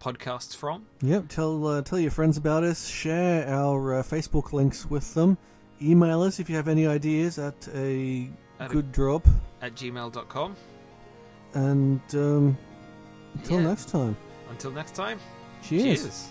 podcasts 0.00 0.56
from. 0.56 0.86
Yep. 1.02 1.28
Tell 1.28 1.64
uh, 1.68 1.82
tell 1.82 2.00
your 2.00 2.10
friends 2.10 2.36
about 2.36 2.64
us. 2.64 2.88
Share 2.88 3.46
our 3.46 4.00
uh, 4.00 4.02
Facebook 4.02 4.52
links 4.52 4.84
with 4.90 5.14
them. 5.14 5.38
Email 5.80 6.20
us 6.22 6.40
if 6.40 6.50
you 6.50 6.56
have 6.56 6.66
any 6.66 6.88
ideas 6.88 7.38
at 7.38 7.68
a 7.76 8.28
At 8.58 8.70
a- 8.70 8.74
good 8.74 8.90
drop. 8.90 9.24
At 9.60 9.76
gmail.com. 9.76 10.56
And 11.54 12.00
um, 12.14 12.58
until 13.34 13.60
Yeah. 13.60 13.68
next 13.68 13.88
time. 13.88 14.16
Until 14.50 14.72
next 14.72 14.96
time, 14.96 15.20
Cheers. 15.62 16.02
cheers. 16.02 16.28